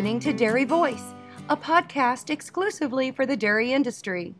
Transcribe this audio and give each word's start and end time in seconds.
listening 0.00 0.18
to 0.18 0.32
Dairy 0.32 0.64
Voice, 0.64 1.12
a 1.50 1.56
podcast 1.58 2.30
exclusively 2.30 3.10
for 3.10 3.26
the 3.26 3.36
dairy 3.36 3.74
industry. 3.74 4.34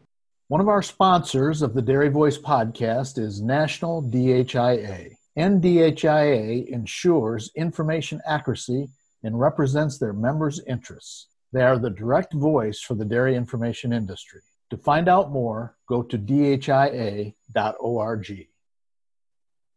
One 0.49 0.63
of 0.63 0.69
our 0.69 0.81
sponsors 0.81 1.61
of 1.61 1.75
the 1.75 1.83
Dairy 1.83 2.09
Voice 2.09 2.39
podcast 2.39 3.19
is 3.19 3.43
National 3.43 4.03
DHIA. 4.03 5.17
NDHIA 5.39 6.67
ensures 6.67 7.51
information 7.57 8.23
accuracy 8.27 8.89
and 9.23 9.39
represents 9.39 9.98
their 9.98 10.15
members' 10.15 10.62
interests. 10.67 11.27
They 11.53 11.61
are 11.61 11.79
the 11.79 11.91
direct 11.91 12.33
voice 12.33 12.81
for 12.81 12.95
the 12.95 13.05
dairy 13.05 13.37
information 13.37 13.92
industry. 13.92 14.41
To 14.70 14.79
find 14.79 15.11
out 15.11 15.31
more, 15.31 15.77
go 15.87 16.03
to 16.03 16.17
dhia.org. 16.17 17.34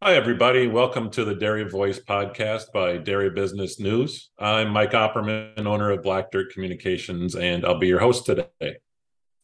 Hi, 0.05 0.15
everybody. 0.15 0.67
Welcome 0.67 1.09
to 1.11 1.23
the 1.23 1.33
Dairy 1.33 1.63
Voice 1.63 1.97
podcast 1.97 2.73
by 2.73 2.97
Dairy 2.97 3.29
Business 3.29 3.79
News. 3.79 4.31
I'm 4.37 4.67
Mike 4.67 4.91
Opperman, 4.91 5.65
owner 5.65 5.91
of 5.91 6.03
Black 6.03 6.29
Dirt 6.29 6.51
Communications, 6.51 7.37
and 7.37 7.65
I'll 7.65 7.79
be 7.79 7.87
your 7.87 8.01
host 8.01 8.25
today. 8.25 8.49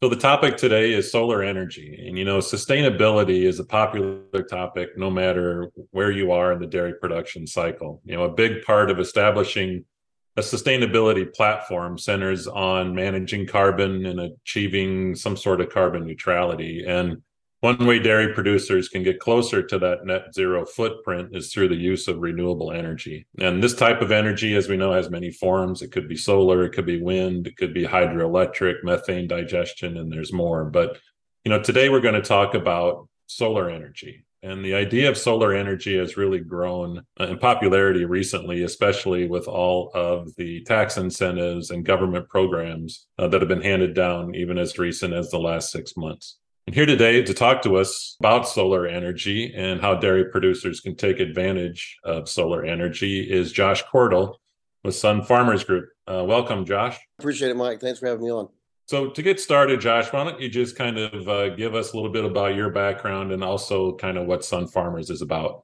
So, 0.04 0.10
the 0.10 0.18
topic 0.18 0.58
today 0.58 0.92
is 0.92 1.14
solar 1.14 1.42
energy. 1.44 2.04
And, 2.06 2.18
you 2.18 2.26
know, 2.26 2.40
sustainability 2.40 3.44
is 3.44 3.62
a 3.62 3.64
popular 3.64 4.44
topic 4.50 4.98
no 4.98 5.10
matter 5.10 5.72
where 5.92 6.12
you 6.12 6.34
are 6.34 6.52
in 6.52 6.60
the 6.60 6.68
dairy 6.68 6.96
production 7.00 7.48
cycle. 7.48 8.02
You 8.04 8.18
know, 8.18 8.24
a 8.26 8.34
big 8.34 8.66
part 8.66 8.92
of 8.92 9.00
establishing 9.00 9.86
a 10.36 10.42
sustainability 10.42 11.34
platform 11.34 11.98
centers 11.98 12.48
on 12.48 12.94
managing 12.94 13.48
carbon 13.48 14.06
and 14.06 14.20
achieving 14.20 15.16
some 15.16 15.38
sort 15.38 15.62
of 15.62 15.70
carbon 15.70 16.06
neutrality. 16.06 16.84
And 16.86 17.22
one 17.62 17.86
way 17.86 18.00
dairy 18.00 18.34
producers 18.34 18.88
can 18.88 19.04
get 19.04 19.20
closer 19.20 19.62
to 19.62 19.78
that 19.80 20.06
net 20.06 20.34
zero 20.34 20.66
footprint 20.66 21.36
is 21.36 21.52
through 21.52 21.68
the 21.68 21.76
use 21.76 22.08
of 22.08 22.20
renewable 22.20 22.72
energy. 22.72 23.28
And 23.40 23.62
this 23.62 23.76
type 23.76 24.02
of 24.02 24.12
energy, 24.12 24.56
as 24.56 24.70
we 24.70 24.78
know, 24.78 24.94
has 24.94 25.10
many 25.10 25.32
forms. 25.32 25.82
It 25.82 25.92
could 25.92 26.08
be 26.08 26.16
solar, 26.16 26.64
it 26.64 26.72
could 26.72 26.86
be 26.86 27.02
wind, 27.02 27.48
it 27.48 27.58
could 27.58 27.74
be 27.74 27.84
hydroelectric, 27.84 28.84
methane 28.84 29.28
digestion, 29.28 29.98
and 29.98 30.12
there's 30.12 30.32
more. 30.32 30.66
But 30.66 30.98
you 31.44 31.52
know, 31.52 31.62
today 31.62 31.90
we're 31.90 32.02
going 32.02 32.16
to 32.16 32.22
talk 32.22 32.54
about 32.54 33.08
solar 33.28 33.70
energy. 33.70 34.26
And 34.42 34.64
the 34.64 34.76
idea 34.76 35.10
of 35.10 35.18
solar 35.18 35.54
energy 35.54 35.98
has 35.98 36.16
really 36.16 36.40
grown 36.40 37.04
in 37.20 37.38
popularity 37.40 38.06
recently, 38.06 38.64
especially 38.64 39.28
with 39.28 39.50
all 39.50 39.92
of 39.94 40.34
the 40.38 40.64
tax 40.64 40.96
incentives 40.98 41.72
and 41.72 41.86
government 41.86 42.30
programs 42.30 43.08
uh, 43.18 43.28
that 43.28 43.42
have 43.42 43.50
been 43.50 43.62
handed 43.62 43.94
down 43.94 44.34
even 44.36 44.58
as 44.58 44.80
recent 44.80 45.14
as 45.14 45.30
the 45.30 45.40
last 45.40 45.72
six 45.72 45.98
months. 45.98 46.38
And 46.70 46.76
here 46.76 46.86
today 46.86 47.24
to 47.24 47.34
talk 47.34 47.64
to 47.64 47.78
us 47.78 48.16
about 48.20 48.48
solar 48.48 48.86
energy 48.86 49.52
and 49.56 49.82
how 49.82 49.96
dairy 49.96 50.26
producers 50.26 50.80
can 50.80 50.96
take 50.96 51.20
advantage 51.20 51.98
of 52.04 52.30
solar 52.30 52.64
energy 52.64 53.22
is 53.22 53.52
Josh 53.52 53.84
Cordle 53.86 54.36
with 54.84 54.94
Sun 54.94 55.24
Farmers 55.24 55.64
Group. 55.64 55.90
Uh, 56.06 56.24
welcome, 56.28 56.66
Josh. 56.66 57.00
Appreciate 57.18 57.50
it, 57.50 57.58
Mike. 57.58 57.82
Thanks 57.82 57.98
for 57.98 58.06
having 58.06 58.24
me 58.24 58.30
on. 58.30 58.50
So, 58.86 59.10
to 59.10 59.22
get 59.24 59.40
started, 59.40 59.82
Josh, 59.82 60.14
why 60.14 60.26
don't 60.26 60.40
you 60.40 60.48
just 60.48 60.76
kind 60.76 61.00
of 61.00 61.28
uh, 61.28 61.56
give 61.56 61.74
us 61.74 61.94
a 61.94 61.96
little 61.96 62.12
bit 62.12 62.24
about 62.24 62.54
your 62.54 62.70
background 62.70 63.32
and 63.32 63.44
also 63.44 63.96
kind 63.96 64.20
of 64.20 64.28
what 64.28 64.46
Sun 64.46 64.68
Farmers 64.68 65.10
is 65.10 65.24
about? 65.24 65.64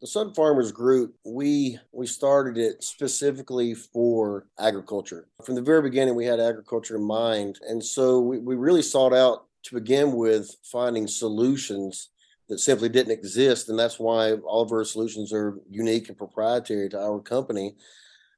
The 0.00 0.06
Sun 0.06 0.32
Farmers 0.32 0.72
Group, 0.72 1.16
we 1.26 1.78
we 1.92 2.06
started 2.06 2.56
it 2.56 2.82
specifically 2.82 3.74
for 3.74 4.46
agriculture. 4.58 5.28
From 5.44 5.54
the 5.54 5.60
very 5.60 5.82
beginning, 5.82 6.14
we 6.14 6.24
had 6.24 6.40
agriculture 6.40 6.96
in 6.96 7.02
mind, 7.02 7.58
and 7.68 7.84
so 7.84 8.20
we, 8.20 8.38
we 8.38 8.54
really 8.54 8.80
sought 8.80 9.12
out 9.12 9.42
to 9.66 9.74
begin 9.74 10.12
with 10.12 10.56
finding 10.62 11.06
solutions 11.06 12.10
that 12.48 12.58
simply 12.58 12.88
didn't 12.88 13.12
exist 13.12 13.68
and 13.68 13.78
that's 13.78 13.98
why 13.98 14.32
all 14.32 14.62
of 14.62 14.70
our 14.70 14.84
solutions 14.84 15.32
are 15.32 15.58
unique 15.68 16.08
and 16.08 16.16
proprietary 16.16 16.88
to 16.88 17.00
our 17.00 17.20
company. 17.20 17.74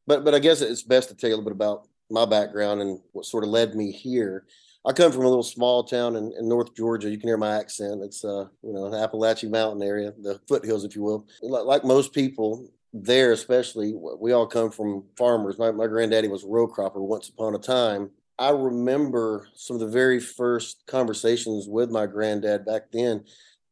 But 0.06 0.24
but 0.24 0.34
i 0.34 0.38
guess 0.38 0.62
it's 0.62 0.82
best 0.82 1.10
to 1.10 1.14
tell 1.14 1.28
you 1.28 1.36
a 1.36 1.38
little 1.38 1.50
bit 1.50 1.56
about 1.56 1.86
my 2.10 2.24
background 2.24 2.80
and 2.80 3.00
what 3.12 3.26
sort 3.26 3.44
of 3.44 3.50
led 3.50 3.74
me 3.74 3.92
here. 3.92 4.46
I 4.86 4.92
come 4.92 5.12
from 5.12 5.24
a 5.24 5.28
little 5.28 5.42
small 5.42 5.84
town 5.84 6.16
in, 6.16 6.32
in 6.38 6.48
north 6.48 6.74
georgia. 6.74 7.10
You 7.10 7.18
can 7.18 7.28
hear 7.28 7.36
my 7.36 7.56
accent. 7.56 8.02
It's 8.02 8.24
uh 8.24 8.46
you 8.62 8.72
know 8.72 8.86
an 8.86 8.94
appalachian 8.94 9.50
mountain 9.50 9.82
area 9.82 10.14
the 10.18 10.40
foothills 10.48 10.84
if 10.84 10.96
you 10.96 11.02
will. 11.02 11.26
Like, 11.42 11.64
like 11.64 11.84
most 11.84 12.14
people 12.14 12.70
there 12.94 13.32
especially 13.32 13.92
we 13.94 14.32
all 14.32 14.46
come 14.46 14.70
from 14.70 15.04
farmers. 15.18 15.58
My, 15.58 15.70
my 15.72 15.86
granddaddy 15.86 16.28
was 16.28 16.44
a 16.44 16.48
row 16.48 16.66
cropper 16.66 17.02
once 17.02 17.28
upon 17.28 17.54
a 17.54 17.58
time 17.58 18.10
I 18.38 18.50
remember 18.50 19.48
some 19.54 19.74
of 19.74 19.80
the 19.80 19.88
very 19.88 20.20
first 20.20 20.84
conversations 20.86 21.66
with 21.66 21.90
my 21.90 22.06
granddad 22.06 22.64
back 22.64 22.90
then. 22.92 23.24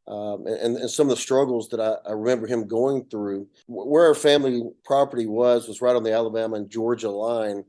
Um, 0.09 0.47
and, 0.47 0.77
and, 0.77 0.91
some 0.91 1.09
of 1.09 1.17
the 1.17 1.21
struggles 1.21 1.69
that 1.71 1.81
I, 1.81 1.97
I, 2.09 2.13
remember 2.13 2.47
him 2.47 2.69
going 2.69 3.07
through. 3.07 3.49
Where 3.67 4.07
our 4.07 4.15
family 4.15 4.63
property 4.85 5.27
was 5.27 5.67
was 5.67 5.81
right 5.81 5.97
on 5.97 6.05
the 6.05 6.13
Alabama 6.13 6.57
and 6.57 6.71
Georgia 6.71 7.11
line, 7.11 7.65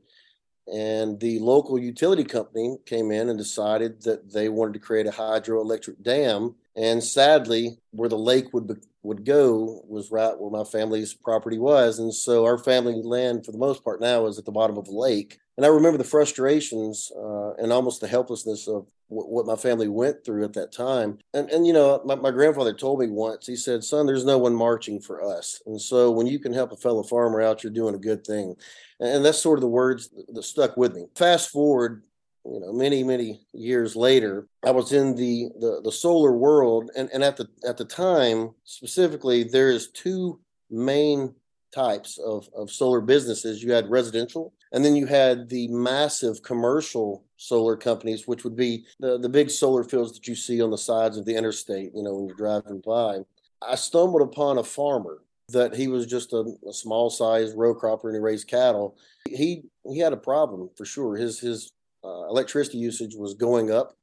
and 0.72 1.18
the 1.18 1.40
local 1.40 1.80
utility 1.80 2.22
company 2.22 2.76
came 2.86 3.10
in 3.10 3.28
and 3.28 3.36
decided 3.36 4.02
that 4.02 4.32
they 4.32 4.48
wanted 4.48 4.74
to 4.74 4.78
create 4.78 5.08
a 5.08 5.10
hydroelectric 5.10 6.00
dam. 6.02 6.54
And 6.78 7.02
sadly, 7.02 7.78
where 7.90 8.08
the 8.08 8.16
lake 8.16 8.54
would 8.54 8.68
be, 8.68 8.74
would 9.02 9.24
go 9.24 9.82
was 9.86 10.10
right 10.10 10.38
where 10.38 10.50
my 10.50 10.64
family's 10.64 11.12
property 11.12 11.58
was, 11.58 11.98
and 11.98 12.14
so 12.14 12.44
our 12.44 12.58
family 12.58 13.02
land, 13.02 13.44
for 13.44 13.52
the 13.52 13.58
most 13.58 13.82
part, 13.82 14.00
now 14.00 14.26
is 14.26 14.38
at 14.38 14.44
the 14.44 14.52
bottom 14.52 14.78
of 14.78 14.84
the 14.84 14.92
lake 14.92 15.38
and 15.58 15.66
I 15.66 15.70
remember 15.70 15.98
the 15.98 16.04
frustrations 16.04 17.10
uh, 17.16 17.54
and 17.54 17.72
almost 17.72 18.00
the 18.00 18.06
helplessness 18.06 18.68
of 18.68 18.86
w- 19.10 19.28
what 19.28 19.44
my 19.44 19.56
family 19.56 19.88
went 19.88 20.24
through 20.24 20.44
at 20.44 20.52
that 20.52 20.70
time. 20.70 21.18
And 21.34 21.50
and 21.50 21.66
you 21.66 21.72
know, 21.72 22.00
my, 22.04 22.14
my 22.14 22.30
grandfather 22.30 22.72
told 22.72 23.00
me 23.00 23.08
once. 23.08 23.44
He 23.48 23.56
said, 23.56 23.82
"Son, 23.82 24.06
there's 24.06 24.24
no 24.24 24.38
one 24.38 24.54
marching 24.54 25.00
for 25.00 25.20
us." 25.20 25.60
And 25.66 25.80
so 25.80 26.12
when 26.12 26.28
you 26.28 26.38
can 26.38 26.52
help 26.52 26.70
a 26.70 26.76
fellow 26.76 27.02
farmer 27.02 27.42
out, 27.42 27.64
you're 27.64 27.72
doing 27.72 27.96
a 27.96 27.98
good 27.98 28.24
thing. 28.24 28.54
And 29.00 29.24
that's 29.24 29.42
sort 29.42 29.58
of 29.58 29.62
the 29.62 29.68
words 29.68 30.10
that 30.32 30.42
stuck 30.44 30.76
with 30.76 30.94
me. 30.94 31.06
Fast 31.16 31.50
forward 31.50 32.04
you 32.52 32.60
know 32.60 32.72
many 32.72 33.02
many 33.02 33.40
years 33.52 33.94
later 33.94 34.46
i 34.64 34.70
was 34.70 34.92
in 34.92 35.14
the 35.14 35.48
the, 35.60 35.80
the 35.84 35.92
solar 35.92 36.32
world 36.32 36.90
and, 36.96 37.10
and 37.12 37.22
at 37.22 37.36
the 37.36 37.46
at 37.66 37.76
the 37.76 37.84
time 37.84 38.50
specifically 38.64 39.44
there's 39.44 39.90
two 39.90 40.40
main 40.70 41.34
types 41.74 42.18
of, 42.18 42.48
of 42.56 42.70
solar 42.70 43.00
businesses 43.00 43.62
you 43.62 43.72
had 43.72 43.90
residential 43.90 44.52
and 44.72 44.84
then 44.84 44.96
you 44.96 45.06
had 45.06 45.48
the 45.48 45.68
massive 45.68 46.42
commercial 46.42 47.24
solar 47.36 47.76
companies, 47.76 48.26
which 48.26 48.44
would 48.44 48.56
be 48.56 48.84
the, 49.00 49.18
the 49.18 49.28
big 49.28 49.50
solar 49.50 49.84
fields 49.84 50.12
that 50.12 50.28
you 50.28 50.34
see 50.34 50.60
on 50.60 50.70
the 50.70 50.78
sides 50.78 51.16
of 51.16 51.24
the 51.24 51.34
interstate, 51.34 51.92
you 51.94 52.02
know, 52.02 52.14
when 52.14 52.26
you're 52.26 52.36
driving 52.36 52.82
by. 52.84 53.20
I 53.66 53.76
stumbled 53.76 54.22
upon 54.22 54.58
a 54.58 54.64
farmer 54.64 55.22
that 55.50 55.74
he 55.74 55.88
was 55.88 56.06
just 56.06 56.32
a, 56.32 56.44
a 56.68 56.72
small 56.72 57.08
size 57.08 57.54
row 57.54 57.74
cropper 57.74 58.08
and 58.08 58.16
he 58.16 58.20
raised 58.20 58.48
cattle. 58.48 58.96
He 59.26 59.62
he 59.90 59.98
had 59.98 60.12
a 60.12 60.18
problem 60.18 60.68
for 60.76 60.84
sure. 60.84 61.16
His 61.16 61.40
his 61.40 61.72
uh, 62.08 62.28
electricity 62.28 62.78
usage 62.78 63.14
was 63.14 63.34
going 63.34 63.70
up 63.70 63.96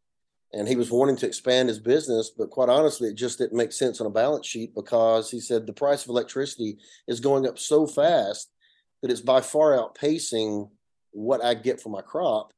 and 0.53 0.67
he 0.67 0.75
was 0.75 0.91
wanting 0.91 1.17
to 1.17 1.25
expand 1.25 1.69
his 1.69 1.79
business 1.79 2.29
but 2.29 2.49
quite 2.49 2.69
honestly 2.69 3.09
it 3.09 3.15
just 3.15 3.37
didn't 3.37 3.57
make 3.57 3.71
sense 3.71 3.99
on 3.99 4.07
a 4.07 4.11
balance 4.11 4.45
sheet 4.45 4.75
because 4.75 5.31
he 5.31 5.39
said 5.39 5.65
the 5.65 5.73
price 5.73 6.03
of 6.03 6.09
electricity 6.09 6.77
is 7.07 7.19
going 7.19 7.47
up 7.47 7.57
so 7.57 7.87
fast 7.87 8.51
that 9.01 9.11
it's 9.11 9.21
by 9.21 9.41
far 9.41 9.71
outpacing 9.71 10.69
what 11.15 11.43
I 11.43 11.53
get 11.53 11.81
for 11.81 11.89
my 11.89 12.01
crop. 12.01 12.53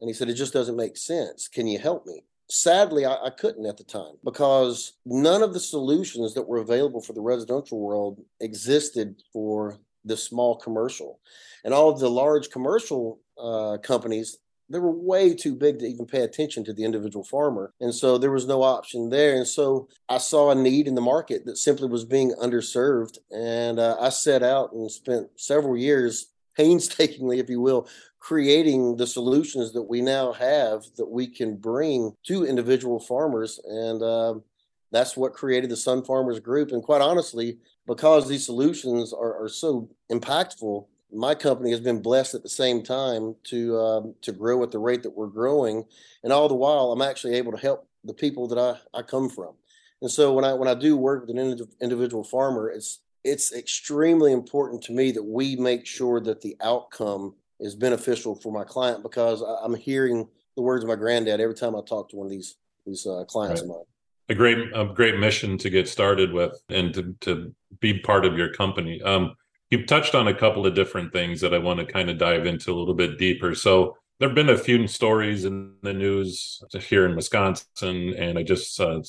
And 0.00 0.08
he 0.08 0.14
said, 0.14 0.28
It 0.28 0.34
just 0.34 0.52
doesn't 0.52 0.76
make 0.76 0.96
sense. 0.96 1.48
Can 1.48 1.66
you 1.66 1.78
help 1.78 2.06
me? 2.06 2.22
Sadly, 2.48 3.04
I, 3.04 3.14
I, 3.14 3.30
couldn't 3.30 3.66
at 3.66 3.76
the 3.76 3.82
time 3.82 4.14
because 4.22 4.92
none 5.04 5.42
of 5.42 5.52
the 5.52 5.58
solutions 5.58 6.34
that 6.34 6.46
were 6.46 6.58
available 6.58 7.00
for 7.00 7.12
the 7.12 7.20
residential 7.20 7.80
world 7.80 8.20
existed 8.40 9.22
for 9.32 9.78
the 10.04 10.16
small 10.16 10.54
commercial. 10.54 11.18
And 11.64 11.74
all 11.74 11.88
of 11.88 11.98
the 11.98 12.08
large 12.08 12.50
commercial 12.50 13.18
uh, 13.36 13.78
companies 13.82 14.38
they 14.68 14.78
were 14.78 14.90
way 14.90 15.34
too 15.34 15.54
big 15.54 15.78
to 15.78 15.86
even 15.86 16.06
pay 16.06 16.22
attention 16.22 16.64
to 16.64 16.72
the 16.72 16.84
individual 16.84 17.24
farmer. 17.24 17.72
And 17.80 17.94
so 17.94 18.18
there 18.18 18.32
was 18.32 18.46
no 18.46 18.62
option 18.62 19.10
there. 19.10 19.36
And 19.36 19.46
so 19.46 19.88
I 20.08 20.18
saw 20.18 20.50
a 20.50 20.54
need 20.54 20.88
in 20.88 20.94
the 20.94 21.00
market 21.00 21.44
that 21.46 21.56
simply 21.56 21.88
was 21.88 22.04
being 22.04 22.32
underserved. 22.42 23.18
And 23.30 23.78
uh, 23.78 23.96
I 24.00 24.08
set 24.08 24.42
out 24.42 24.72
and 24.72 24.90
spent 24.90 25.28
several 25.36 25.76
years, 25.76 26.32
painstakingly, 26.56 27.38
if 27.38 27.48
you 27.48 27.60
will, 27.60 27.88
creating 28.18 28.96
the 28.96 29.06
solutions 29.06 29.72
that 29.72 29.82
we 29.82 30.00
now 30.00 30.32
have 30.32 30.82
that 30.96 31.08
we 31.08 31.28
can 31.28 31.56
bring 31.56 32.12
to 32.24 32.44
individual 32.44 32.98
farmers. 32.98 33.60
And 33.64 34.02
uh, 34.02 34.34
that's 34.90 35.16
what 35.16 35.32
created 35.32 35.70
the 35.70 35.76
Sun 35.76 36.04
Farmers 36.04 36.40
Group. 36.40 36.72
And 36.72 36.82
quite 36.82 37.02
honestly, 37.02 37.58
because 37.86 38.28
these 38.28 38.44
solutions 38.44 39.12
are, 39.12 39.44
are 39.44 39.48
so 39.48 39.88
impactful, 40.10 40.86
my 41.16 41.34
company 41.34 41.70
has 41.70 41.80
been 41.80 42.02
blessed 42.02 42.34
at 42.34 42.42
the 42.42 42.48
same 42.48 42.82
time 42.82 43.34
to 43.44 43.78
um, 43.78 44.14
to 44.22 44.32
grow 44.32 44.62
at 44.62 44.70
the 44.70 44.78
rate 44.78 45.02
that 45.02 45.16
we're 45.16 45.26
growing, 45.26 45.84
and 46.22 46.32
all 46.32 46.48
the 46.48 46.54
while 46.54 46.92
I'm 46.92 47.02
actually 47.02 47.34
able 47.34 47.52
to 47.52 47.58
help 47.58 47.88
the 48.04 48.14
people 48.14 48.46
that 48.48 48.58
I, 48.58 48.98
I 48.98 49.02
come 49.02 49.28
from. 49.28 49.54
And 50.02 50.10
so 50.10 50.32
when 50.32 50.44
I 50.44 50.52
when 50.52 50.68
I 50.68 50.74
do 50.74 50.96
work 50.96 51.26
with 51.26 51.36
an 51.36 51.68
individual 51.80 52.22
farmer, 52.22 52.70
it's 52.70 53.00
it's 53.24 53.52
extremely 53.52 54.32
important 54.32 54.82
to 54.82 54.92
me 54.92 55.10
that 55.12 55.22
we 55.22 55.56
make 55.56 55.86
sure 55.86 56.20
that 56.20 56.42
the 56.42 56.56
outcome 56.62 57.34
is 57.58 57.74
beneficial 57.74 58.34
for 58.34 58.52
my 58.52 58.62
client 58.62 59.02
because 59.02 59.42
I, 59.42 59.64
am 59.64 59.74
hearing 59.74 60.28
the 60.54 60.62
words 60.62 60.84
of 60.84 60.88
my 60.88 60.96
granddad 60.96 61.40
every 61.40 61.54
time 61.54 61.74
I 61.74 61.80
talk 61.80 62.10
to 62.10 62.16
one 62.16 62.26
of 62.26 62.30
these 62.30 62.56
these 62.84 63.06
uh, 63.06 63.24
clients 63.24 63.62
right. 63.62 63.70
of 63.70 63.76
mine. 63.76 63.84
A 64.28 64.34
great 64.34 64.58
a 64.74 64.84
great 64.84 65.18
mission 65.18 65.56
to 65.58 65.70
get 65.70 65.88
started 65.88 66.32
with 66.32 66.60
and 66.68 66.92
to, 66.94 67.14
to 67.20 67.54
be 67.80 67.98
part 68.00 68.24
of 68.24 68.36
your 68.36 68.52
company. 68.52 69.00
Um, 69.02 69.34
You've 69.70 69.86
touched 69.86 70.14
on 70.14 70.28
a 70.28 70.34
couple 70.34 70.66
of 70.66 70.74
different 70.74 71.12
things 71.12 71.40
that 71.40 71.52
I 71.52 71.58
want 71.58 71.80
to 71.80 71.86
kind 71.86 72.08
of 72.08 72.18
dive 72.18 72.46
into 72.46 72.72
a 72.72 72.76
little 72.76 72.94
bit 72.94 73.18
deeper. 73.18 73.54
So 73.54 73.96
there 74.18 74.28
have 74.28 74.36
been 74.36 74.48
a 74.48 74.58
few 74.58 74.86
stories 74.86 75.44
in 75.44 75.74
the 75.82 75.92
news 75.92 76.62
here 76.88 77.04
in 77.06 77.16
Wisconsin, 77.16 78.14
and 78.16 78.38
I 78.38 78.42
just 78.42 78.78
uh, 78.80 79.00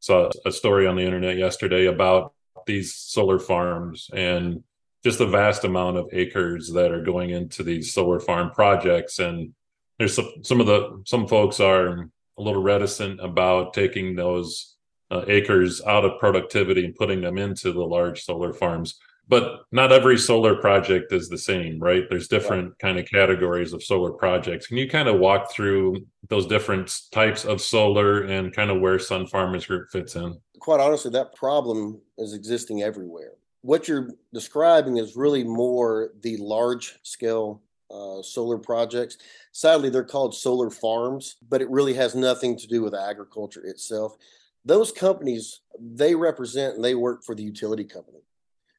saw 0.00 0.30
a 0.44 0.52
story 0.52 0.86
on 0.86 0.96
the 0.96 1.04
internet 1.04 1.36
yesterday 1.36 1.86
about 1.86 2.32
these 2.66 2.94
solar 2.94 3.38
farms 3.38 4.10
and 4.12 4.62
just 5.04 5.18
the 5.18 5.26
vast 5.26 5.64
amount 5.64 5.98
of 5.98 6.08
acres 6.12 6.72
that 6.72 6.90
are 6.90 7.02
going 7.02 7.30
into 7.30 7.62
these 7.62 7.92
solar 7.92 8.18
farm 8.18 8.50
projects. 8.50 9.18
And 9.18 9.54
there's 9.98 10.14
some, 10.14 10.32
some 10.42 10.60
of 10.60 10.66
the 10.66 11.02
some 11.04 11.28
folks 11.28 11.60
are 11.60 12.10
a 12.38 12.42
little 12.42 12.62
reticent 12.62 13.20
about 13.20 13.72
taking 13.72 14.16
those 14.16 14.76
uh, 15.10 15.22
acres 15.28 15.80
out 15.86 16.04
of 16.04 16.18
productivity 16.18 16.84
and 16.84 16.94
putting 16.94 17.20
them 17.20 17.38
into 17.38 17.72
the 17.72 17.84
large 17.84 18.24
solar 18.24 18.52
farms 18.52 18.98
but 19.28 19.64
not 19.72 19.92
every 19.92 20.16
solar 20.16 20.54
project 20.56 21.12
is 21.12 21.28
the 21.28 21.38
same 21.38 21.78
right? 21.80 22.04
There's 22.08 22.28
different 22.28 22.78
kind 22.78 22.98
of 22.98 23.06
categories 23.06 23.72
of 23.72 23.82
solar 23.82 24.12
projects. 24.12 24.66
Can 24.66 24.76
you 24.76 24.88
kind 24.88 25.08
of 25.08 25.18
walk 25.18 25.50
through 25.50 26.06
those 26.28 26.46
different 26.46 26.94
types 27.10 27.44
of 27.44 27.60
solar 27.60 28.22
and 28.22 28.54
kind 28.54 28.70
of 28.70 28.80
where 28.80 28.98
sun 28.98 29.26
farmers 29.26 29.66
group 29.66 29.88
fits 29.90 30.14
in? 30.14 30.38
Quite 30.60 30.80
honestly 30.80 31.10
that 31.12 31.34
problem 31.34 32.00
is 32.18 32.34
existing 32.34 32.82
everywhere. 32.82 33.32
What 33.62 33.88
you're 33.88 34.10
describing 34.32 34.98
is 34.98 35.16
really 35.16 35.42
more 35.42 36.12
the 36.22 36.36
large 36.36 36.98
scale 37.02 37.62
uh, 37.90 38.22
solar 38.22 38.58
projects. 38.58 39.18
Sadly 39.52 39.90
they're 39.90 40.04
called 40.04 40.34
solar 40.34 40.70
farms 40.70 41.36
but 41.48 41.60
it 41.60 41.70
really 41.70 41.94
has 41.94 42.14
nothing 42.14 42.56
to 42.58 42.66
do 42.66 42.82
with 42.82 42.94
agriculture 42.94 43.64
itself. 43.64 44.16
Those 44.64 44.92
companies 44.92 45.60
they 45.80 46.14
represent 46.14 46.76
and 46.76 46.84
they 46.84 46.94
work 46.94 47.24
for 47.24 47.34
the 47.34 47.42
utility 47.42 47.84
company 47.84 48.20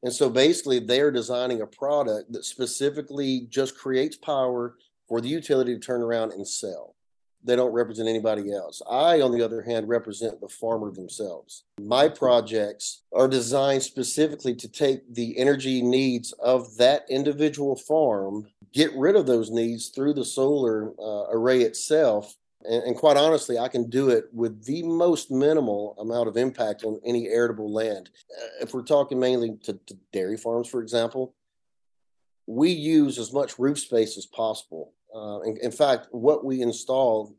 and 0.03 0.13
so 0.13 0.29
basically 0.29 0.79
they're 0.79 1.11
designing 1.11 1.61
a 1.61 1.67
product 1.67 2.31
that 2.33 2.45
specifically 2.45 3.47
just 3.49 3.77
creates 3.77 4.15
power 4.15 4.75
for 5.07 5.21
the 5.21 5.29
utility 5.29 5.73
to 5.73 5.79
turn 5.79 6.01
around 6.01 6.31
and 6.31 6.47
sell 6.47 6.95
they 7.47 7.55
don't 7.55 7.71
represent 7.71 8.09
anybody 8.09 8.51
else. 8.51 8.81
I, 8.89 9.21
on 9.21 9.31
the 9.31 9.43
other 9.43 9.61
hand, 9.61 9.87
represent 9.87 10.41
the 10.41 10.49
farmer 10.49 10.91
themselves. 10.91 11.63
My 11.79 12.09
projects 12.09 13.03
are 13.13 13.27
designed 13.27 13.83
specifically 13.83 14.53
to 14.55 14.67
take 14.67 15.13
the 15.13 15.37
energy 15.37 15.81
needs 15.81 16.33
of 16.33 16.75
that 16.77 17.05
individual 17.09 17.75
farm, 17.75 18.47
get 18.73 18.93
rid 18.95 19.15
of 19.15 19.25
those 19.25 19.49
needs 19.49 19.89
through 19.89 20.13
the 20.13 20.25
solar 20.25 20.91
uh, 20.99 21.27
array 21.31 21.61
itself, 21.61 22.35
and, 22.65 22.83
and, 22.83 22.95
quite 22.95 23.17
honestly, 23.17 23.59
I 23.59 23.67
can 23.67 23.89
do 23.89 24.09
it 24.09 24.25
with 24.33 24.65
the 24.65 24.83
most 24.83 25.29
minimal 25.29 25.95
amount 25.99 26.27
of 26.27 26.37
impact 26.37 26.83
on 26.83 26.99
any 27.05 27.27
arable 27.27 27.71
land. 27.71 28.09
Uh, 28.31 28.63
if 28.63 28.73
we're 28.73 28.83
talking 28.83 29.19
mainly 29.19 29.57
to, 29.63 29.73
to 29.73 29.97
dairy 30.11 30.37
farms, 30.37 30.67
for 30.67 30.81
example, 30.81 31.35
we 32.47 32.71
use 32.71 33.19
as 33.19 33.31
much 33.31 33.59
roof 33.59 33.77
space 33.77 34.17
as 34.17 34.25
possible. 34.25 34.93
Uh, 35.15 35.41
in, 35.41 35.57
in, 35.57 35.71
fact, 35.71 36.07
what 36.11 36.43
we 36.43 36.61
install 36.61 37.35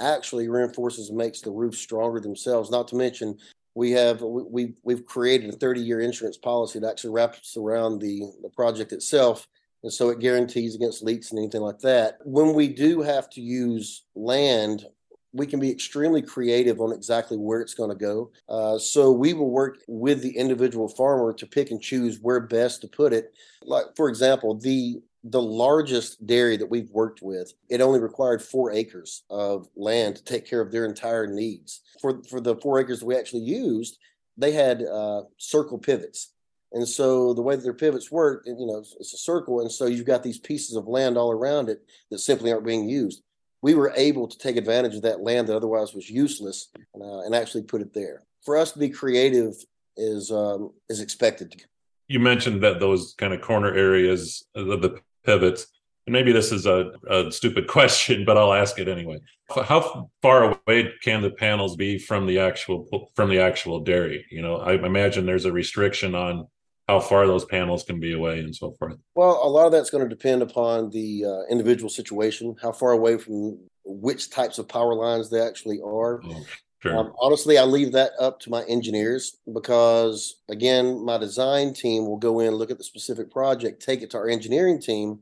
actually 0.00 0.48
reinforces 0.48 1.08
and 1.08 1.18
makes 1.18 1.40
the 1.40 1.50
roof 1.50 1.74
stronger 1.74 2.20
themselves. 2.20 2.70
Not 2.70 2.88
to 2.88 2.96
mention, 2.96 3.38
we 3.74 3.92
have 3.92 4.22
we 4.22 4.74
we've 4.82 5.06
created 5.06 5.50
a 5.50 5.56
30 5.56 5.80
year 5.80 6.00
insurance 6.00 6.36
policy 6.36 6.78
that 6.80 6.90
actually 6.90 7.10
wraps 7.10 7.56
around 7.56 8.00
the 8.00 8.22
the 8.42 8.48
project 8.50 8.92
itself 8.92 9.46
and 9.82 9.92
so 9.92 10.10
it 10.10 10.18
guarantees 10.18 10.74
against 10.74 11.02
leaks 11.02 11.30
and 11.30 11.38
anything 11.38 11.62
like 11.62 11.78
that. 11.80 12.18
When 12.24 12.54
we 12.54 12.68
do 12.68 13.00
have 13.02 13.30
to 13.30 13.40
use 13.40 14.04
land, 14.14 14.84
we 15.32 15.46
can 15.46 15.60
be 15.60 15.70
extremely 15.70 16.22
creative 16.22 16.80
on 16.80 16.92
exactly 16.92 17.36
where 17.36 17.60
it's 17.60 17.74
going 17.74 17.90
to 17.90 17.96
go. 17.96 18.30
Uh, 18.48 18.78
so 18.78 19.12
we 19.12 19.34
will 19.34 19.50
work 19.50 19.78
with 19.86 20.22
the 20.22 20.36
individual 20.36 20.88
farmer 20.88 21.32
to 21.34 21.46
pick 21.46 21.70
and 21.70 21.80
choose 21.80 22.18
where 22.20 22.40
best 22.40 22.80
to 22.80 22.88
put 22.88 23.12
it. 23.12 23.32
Like 23.62 23.86
for 23.96 24.08
example, 24.08 24.58
the 24.58 25.00
the 25.24 25.42
largest 25.42 26.24
dairy 26.26 26.56
that 26.56 26.70
we've 26.70 26.90
worked 26.90 27.22
with, 27.22 27.52
it 27.68 27.80
only 27.80 27.98
required 27.98 28.40
four 28.40 28.70
acres 28.70 29.24
of 29.28 29.68
land 29.76 30.16
to 30.16 30.24
take 30.24 30.48
care 30.48 30.60
of 30.60 30.70
their 30.70 30.86
entire 30.86 31.26
needs. 31.26 31.82
For 32.00 32.22
for 32.30 32.40
the 32.40 32.56
four 32.56 32.80
acres 32.80 33.02
we 33.02 33.16
actually 33.16 33.42
used, 33.42 33.98
they 34.36 34.52
had 34.52 34.82
uh, 34.82 35.22
circle 35.36 35.78
pivots. 35.78 36.32
And 36.72 36.86
so 36.86 37.32
the 37.32 37.42
way 37.42 37.56
that 37.56 37.62
their 37.62 37.72
pivots 37.72 38.10
work, 38.10 38.44
you 38.46 38.66
know, 38.66 38.78
it's 38.78 39.14
a 39.14 39.18
circle. 39.18 39.60
And 39.60 39.70
so 39.70 39.86
you've 39.86 40.06
got 40.06 40.22
these 40.22 40.38
pieces 40.38 40.76
of 40.76 40.86
land 40.86 41.16
all 41.16 41.30
around 41.30 41.68
it 41.68 41.82
that 42.10 42.18
simply 42.18 42.52
aren't 42.52 42.66
being 42.66 42.88
used. 42.88 43.22
We 43.62 43.74
were 43.74 43.92
able 43.96 44.28
to 44.28 44.38
take 44.38 44.56
advantage 44.56 44.94
of 44.94 45.02
that 45.02 45.20
land 45.20 45.48
that 45.48 45.56
otherwise 45.56 45.94
was 45.94 46.08
useless 46.10 46.68
uh, 47.00 47.20
and 47.20 47.34
actually 47.34 47.62
put 47.62 47.80
it 47.80 47.94
there. 47.94 48.22
For 48.44 48.56
us 48.56 48.72
to 48.72 48.78
be 48.78 48.88
creative 48.88 49.54
is 49.96 50.30
um, 50.30 50.72
is 50.88 51.00
expected. 51.00 51.60
You 52.06 52.20
mentioned 52.20 52.62
that 52.62 52.80
those 52.80 53.14
kind 53.18 53.34
of 53.34 53.40
corner 53.40 53.74
areas, 53.74 54.46
of 54.54 54.80
the 54.80 55.00
pivots, 55.24 55.66
and 56.06 56.12
maybe 56.14 56.32
this 56.32 56.52
is 56.52 56.64
a, 56.64 56.92
a, 57.10 57.30
stupid 57.30 57.66
question, 57.68 58.24
but 58.24 58.38
I'll 58.38 58.54
ask 58.54 58.78
it 58.78 58.88
anyway. 58.88 59.18
How 59.50 60.08
far 60.22 60.56
away 60.66 60.90
can 61.02 61.20
the 61.20 61.30
panels 61.30 61.76
be 61.76 61.98
from 61.98 62.26
the 62.26 62.38
actual 62.38 63.10
from 63.14 63.28
the 63.28 63.40
actual 63.40 63.80
dairy? 63.80 64.24
You 64.30 64.42
know, 64.42 64.56
I 64.56 64.74
imagine 64.74 65.26
there's 65.26 65.46
a 65.46 65.52
restriction 65.52 66.14
on 66.14 66.46
how 66.88 66.98
far 66.98 67.26
those 67.26 67.44
panels 67.44 67.84
can 67.84 68.00
be 68.00 68.14
away 68.14 68.40
and 68.40 68.54
so 68.54 68.72
forth? 68.72 68.96
Well, 69.14 69.40
a 69.42 69.48
lot 69.48 69.66
of 69.66 69.72
that's 69.72 69.90
going 69.90 70.02
to 70.02 70.08
depend 70.08 70.40
upon 70.42 70.90
the 70.90 71.24
uh, 71.24 71.42
individual 71.50 71.90
situation, 71.90 72.56
how 72.62 72.72
far 72.72 72.92
away 72.92 73.18
from 73.18 73.58
which 73.84 74.30
types 74.30 74.58
of 74.58 74.68
power 74.68 74.94
lines 74.94 75.28
they 75.28 75.40
actually 75.40 75.80
are. 75.84 76.22
Oh, 76.24 76.46
sure. 76.80 76.96
um, 76.96 77.12
honestly, 77.20 77.58
I 77.58 77.64
leave 77.64 77.92
that 77.92 78.12
up 78.18 78.40
to 78.40 78.50
my 78.50 78.62
engineers 78.64 79.36
because, 79.52 80.36
again, 80.48 81.04
my 81.04 81.18
design 81.18 81.74
team 81.74 82.06
will 82.06 82.16
go 82.16 82.40
in, 82.40 82.54
look 82.54 82.70
at 82.70 82.78
the 82.78 82.84
specific 82.84 83.30
project, 83.30 83.84
take 83.84 84.00
it 84.00 84.10
to 84.10 84.16
our 84.16 84.28
engineering 84.28 84.80
team, 84.80 85.20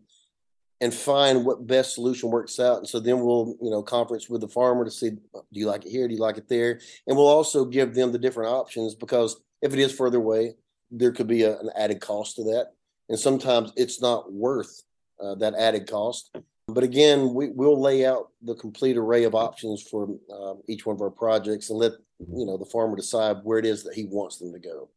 and 0.81 0.95
find 0.95 1.45
what 1.45 1.67
best 1.67 1.95
solution 1.95 2.31
works 2.31 2.61
out. 2.61 2.79
And 2.79 2.89
so 2.89 3.01
then 3.01 3.21
we'll, 3.21 3.57
you 3.61 3.71
know, 3.71 3.83
conference 3.83 4.29
with 4.29 4.41
the 4.41 4.49
farmer 4.49 4.85
to 4.85 4.91
see, 4.91 5.11
do 5.11 5.21
you 5.51 5.67
like 5.67 5.85
it 5.85 5.91
here? 5.91 6.07
Do 6.07 6.15
you 6.15 6.21
like 6.21 6.37
it 6.37 6.49
there? 6.49 6.81
And 7.09 7.17
we'll 7.17 7.27
also 7.27 7.65
give 7.65 7.95
them 7.95 8.13
the 8.13 8.19
different 8.19 8.53
options 8.53 8.95
because 8.95 9.41
if 9.63 9.73
it 9.73 9.79
is 9.81 9.93
further 9.93 10.19
away, 10.19 10.55
there 10.91 11.13
could 11.13 11.27
be 11.27 11.43
a, 11.43 11.59
an 11.59 11.71
added 11.77 12.01
cost 12.01 12.37
to 12.37 12.45
that. 12.45 12.73
And 13.09 13.19
sometimes 13.19 13.73
it's 13.77 14.01
not 14.01 14.33
worth 14.33 14.83
uh, 15.21 15.35
that 15.37 15.55
added 15.55 15.89
cost. 15.89 16.37
But 16.69 16.83
again, 16.83 17.33
we, 17.33 17.51
will 17.51 17.81
lay 17.81 18.05
out 18.05 18.31
the 18.43 18.55
complete 18.55 18.97
array 18.97 19.25
of 19.25 19.35
options 19.35 19.83
for 19.83 20.09
uh, 20.33 20.55
each 20.69 20.85
one 20.85 20.97
of 20.97 21.03
our 21.03 21.11
projects 21.11 21.71
and 21.71 21.79
let 21.79 21.93
you 22.19 22.45
know 22.45 22.57
the 22.57 22.65
farmer 22.65 22.97
decide 22.97 23.37
where 23.45 23.59
it 23.59 23.67
is 23.67 23.85
that 23.85 23.95
he 23.95 24.07
wants 24.07 24.39
them 24.39 24.53
to 24.53 24.59
go. 24.59 24.89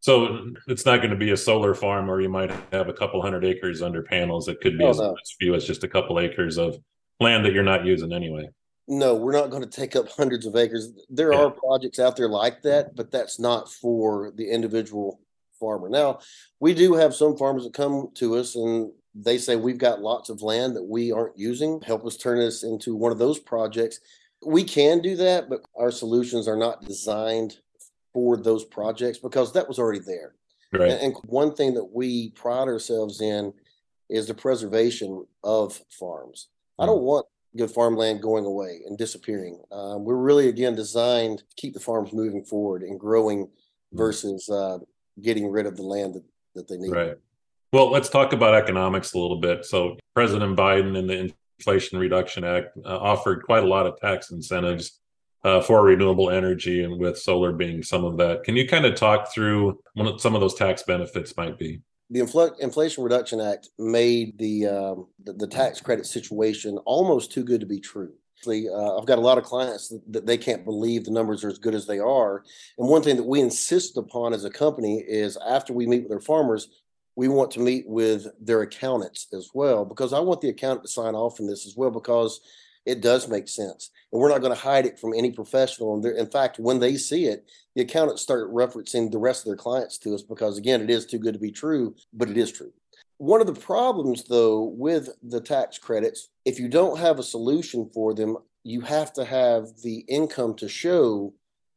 So 0.00 0.52
it's 0.68 0.86
not 0.86 0.98
going 0.98 1.10
to 1.10 1.16
be 1.16 1.32
a 1.32 1.36
solar 1.36 1.74
farm 1.74 2.06
where 2.06 2.20
you 2.20 2.28
might 2.28 2.52
have 2.72 2.88
a 2.88 2.92
couple 2.92 3.20
hundred 3.20 3.44
acres 3.44 3.82
under 3.82 4.02
panels. 4.02 4.48
It 4.48 4.60
could 4.60 4.78
be 4.78 4.84
oh, 4.84 4.90
as, 4.90 4.98
no. 4.98 5.12
as 5.12 5.34
few 5.38 5.54
as 5.54 5.66
just 5.66 5.84
a 5.84 5.88
couple 5.88 6.20
acres 6.20 6.56
of 6.56 6.78
land 7.20 7.44
that 7.44 7.52
you're 7.52 7.64
not 7.64 7.84
using 7.84 8.12
anyway. 8.12 8.48
No, 8.86 9.16
we're 9.16 9.32
not 9.32 9.50
going 9.50 9.62
to 9.62 9.68
take 9.68 9.96
up 9.96 10.08
hundreds 10.08 10.46
of 10.46 10.56
acres. 10.56 10.92
There 11.10 11.32
yeah. 11.32 11.40
are 11.40 11.50
projects 11.50 11.98
out 11.98 12.16
there 12.16 12.28
like 12.28 12.62
that, 12.62 12.96
but 12.96 13.10
that's 13.10 13.38
not 13.38 13.70
for 13.70 14.32
the 14.36 14.48
individual 14.48 15.20
farmer. 15.58 15.88
Now, 15.88 16.20
we 16.60 16.74
do 16.74 16.94
have 16.94 17.14
some 17.14 17.36
farmers 17.36 17.64
that 17.64 17.74
come 17.74 18.08
to 18.14 18.36
us 18.36 18.54
and 18.54 18.92
they 19.14 19.38
say 19.38 19.56
we've 19.56 19.78
got 19.78 20.00
lots 20.00 20.30
of 20.30 20.42
land 20.42 20.76
that 20.76 20.82
we 20.82 21.12
aren't 21.12 21.38
using. 21.38 21.80
Help 21.80 22.06
us 22.06 22.16
turn 22.16 22.38
this 22.38 22.62
into 22.62 22.94
one 22.94 23.12
of 23.12 23.18
those 23.18 23.38
projects. 23.38 24.00
We 24.46 24.62
can 24.62 25.00
do 25.00 25.16
that, 25.16 25.48
but 25.48 25.62
our 25.76 25.90
solutions 25.90 26.46
are 26.46 26.56
not 26.56 26.84
designed 26.84 27.56
for 28.12 28.36
those 28.36 28.64
projects 28.64 29.18
because 29.18 29.52
that 29.52 29.66
was 29.66 29.78
already 29.78 30.00
there. 30.00 30.34
Right. 30.72 30.90
And, 30.90 31.14
one 31.24 31.54
thing 31.54 31.74
that 31.74 31.92
we 31.92 32.30
pride 32.30 32.68
ourselves 32.68 33.20
in 33.20 33.52
is 34.08 34.26
the 34.26 34.34
preservation 34.34 35.26
of 35.42 35.80
farms. 35.90 36.48
Mm. 36.78 36.84
I 36.84 36.86
don't 36.86 37.02
want 37.02 37.26
good 37.56 37.70
farmland 37.70 38.22
going 38.22 38.44
away 38.44 38.80
and 38.86 38.98
disappearing. 38.98 39.60
Um, 39.72 40.04
we're 40.04 40.16
really 40.16 40.48
again 40.48 40.74
designed 40.74 41.38
to 41.38 41.44
keep 41.56 41.74
the 41.74 41.80
farms 41.80 42.12
moving 42.12 42.44
forward 42.44 42.82
and 42.82 43.00
growing 43.00 43.46
mm. 43.46 43.50
versus 43.94 44.48
uh, 44.48 44.78
getting 45.22 45.50
rid 45.50 45.66
of 45.66 45.76
the 45.76 45.82
land 45.82 46.14
that, 46.14 46.24
that 46.54 46.68
they 46.68 46.76
need. 46.76 46.90
Right. 46.90 47.16
Well, 47.72 47.90
let's 47.90 48.08
talk 48.08 48.32
about 48.32 48.54
economics 48.54 49.12
a 49.12 49.18
little 49.18 49.40
bit. 49.40 49.64
So, 49.64 49.96
President 50.14 50.56
Biden 50.56 50.96
and 50.98 51.08
the 51.08 51.32
Inflation 51.58 51.98
Reduction 51.98 52.44
Act 52.44 52.76
uh, 52.84 52.98
offered 52.98 53.42
quite 53.42 53.62
a 53.62 53.66
lot 53.66 53.86
of 53.86 54.00
tax 54.00 54.30
incentives 54.30 55.00
uh, 55.44 55.60
for 55.60 55.82
renewable 55.82 56.30
energy, 56.30 56.82
and 56.82 56.98
with 56.98 57.18
solar 57.18 57.52
being 57.52 57.82
some 57.82 58.04
of 58.04 58.16
that. 58.16 58.44
Can 58.44 58.56
you 58.56 58.66
kind 58.66 58.86
of 58.86 58.94
talk 58.94 59.32
through 59.32 59.78
what 59.94 60.20
some 60.20 60.34
of 60.34 60.40
those 60.40 60.54
tax 60.54 60.82
benefits 60.82 61.36
might 61.36 61.58
be? 61.58 61.80
The 62.10 62.20
Infl- 62.20 62.58
Inflation 62.60 63.04
Reduction 63.04 63.40
Act 63.40 63.68
made 63.78 64.38
the, 64.38 64.66
um, 64.66 65.06
the 65.22 65.34
the 65.34 65.46
tax 65.46 65.80
credit 65.80 66.06
situation 66.06 66.78
almost 66.86 67.32
too 67.32 67.44
good 67.44 67.60
to 67.60 67.66
be 67.66 67.80
true. 67.80 68.12
Uh, 68.46 68.98
I've 68.98 69.06
got 69.06 69.18
a 69.18 69.22
lot 69.22 69.38
of 69.38 69.44
clients 69.44 69.92
that 70.10 70.26
they 70.26 70.38
can't 70.38 70.64
believe 70.64 71.04
the 71.04 71.10
numbers 71.10 71.44
are 71.44 71.48
as 71.48 71.58
good 71.58 71.74
as 71.74 71.86
they 71.86 71.98
are. 71.98 72.44
And 72.78 72.88
one 72.88 73.02
thing 73.02 73.16
that 73.16 73.24
we 73.24 73.40
insist 73.40 73.96
upon 73.96 74.32
as 74.32 74.44
a 74.44 74.50
company 74.50 75.04
is 75.06 75.36
after 75.46 75.72
we 75.72 75.86
meet 75.86 76.04
with 76.04 76.12
our 76.12 76.20
farmers, 76.20 76.68
we 77.16 77.28
want 77.28 77.50
to 77.52 77.60
meet 77.60 77.84
with 77.88 78.28
their 78.40 78.62
accountants 78.62 79.26
as 79.32 79.50
well, 79.52 79.84
because 79.84 80.12
I 80.12 80.20
want 80.20 80.40
the 80.40 80.50
accountant 80.50 80.84
to 80.84 80.88
sign 80.88 81.14
off 81.14 81.40
on 81.40 81.46
this 81.48 81.66
as 81.66 81.74
well, 81.76 81.90
because 81.90 82.40
it 82.86 83.00
does 83.00 83.28
make 83.28 83.48
sense. 83.48 83.90
And 84.12 84.20
we're 84.20 84.30
not 84.30 84.40
going 84.40 84.54
to 84.54 84.60
hide 84.60 84.86
it 84.86 84.98
from 84.98 85.12
any 85.14 85.32
professional. 85.32 85.94
And 85.94 86.04
in 86.16 86.30
fact, 86.30 86.58
when 86.58 86.78
they 86.78 86.96
see 86.96 87.24
it, 87.26 87.44
the 87.74 87.82
accountants 87.82 88.22
start 88.22 88.52
referencing 88.52 89.10
the 89.10 89.18
rest 89.18 89.40
of 89.42 89.46
their 89.46 89.56
clients 89.56 89.98
to 89.98 90.14
us 90.14 90.22
because, 90.22 90.58
again, 90.58 90.80
it 90.80 90.90
is 90.90 91.06
too 91.06 91.18
good 91.18 91.34
to 91.34 91.40
be 91.40 91.50
true, 91.50 91.94
but 92.12 92.30
it 92.30 92.36
is 92.36 92.50
true. 92.52 92.72
One 93.18 93.40
of 93.40 93.48
the 93.48 93.60
problems, 93.60 94.24
though, 94.24 94.62
with 94.62 95.10
the 95.22 95.40
tax 95.40 95.76
credits, 95.78 96.28
if 96.44 96.58
you 96.58 96.68
don't 96.68 96.98
have 96.98 97.18
a 97.18 97.24
solution 97.24 97.90
for 97.92 98.14
them, 98.14 98.36
you 98.62 98.80
have 98.82 99.12
to 99.14 99.24
have 99.24 99.66
the 99.82 100.04
income 100.08 100.54
to 100.56 100.68
show 100.68 101.34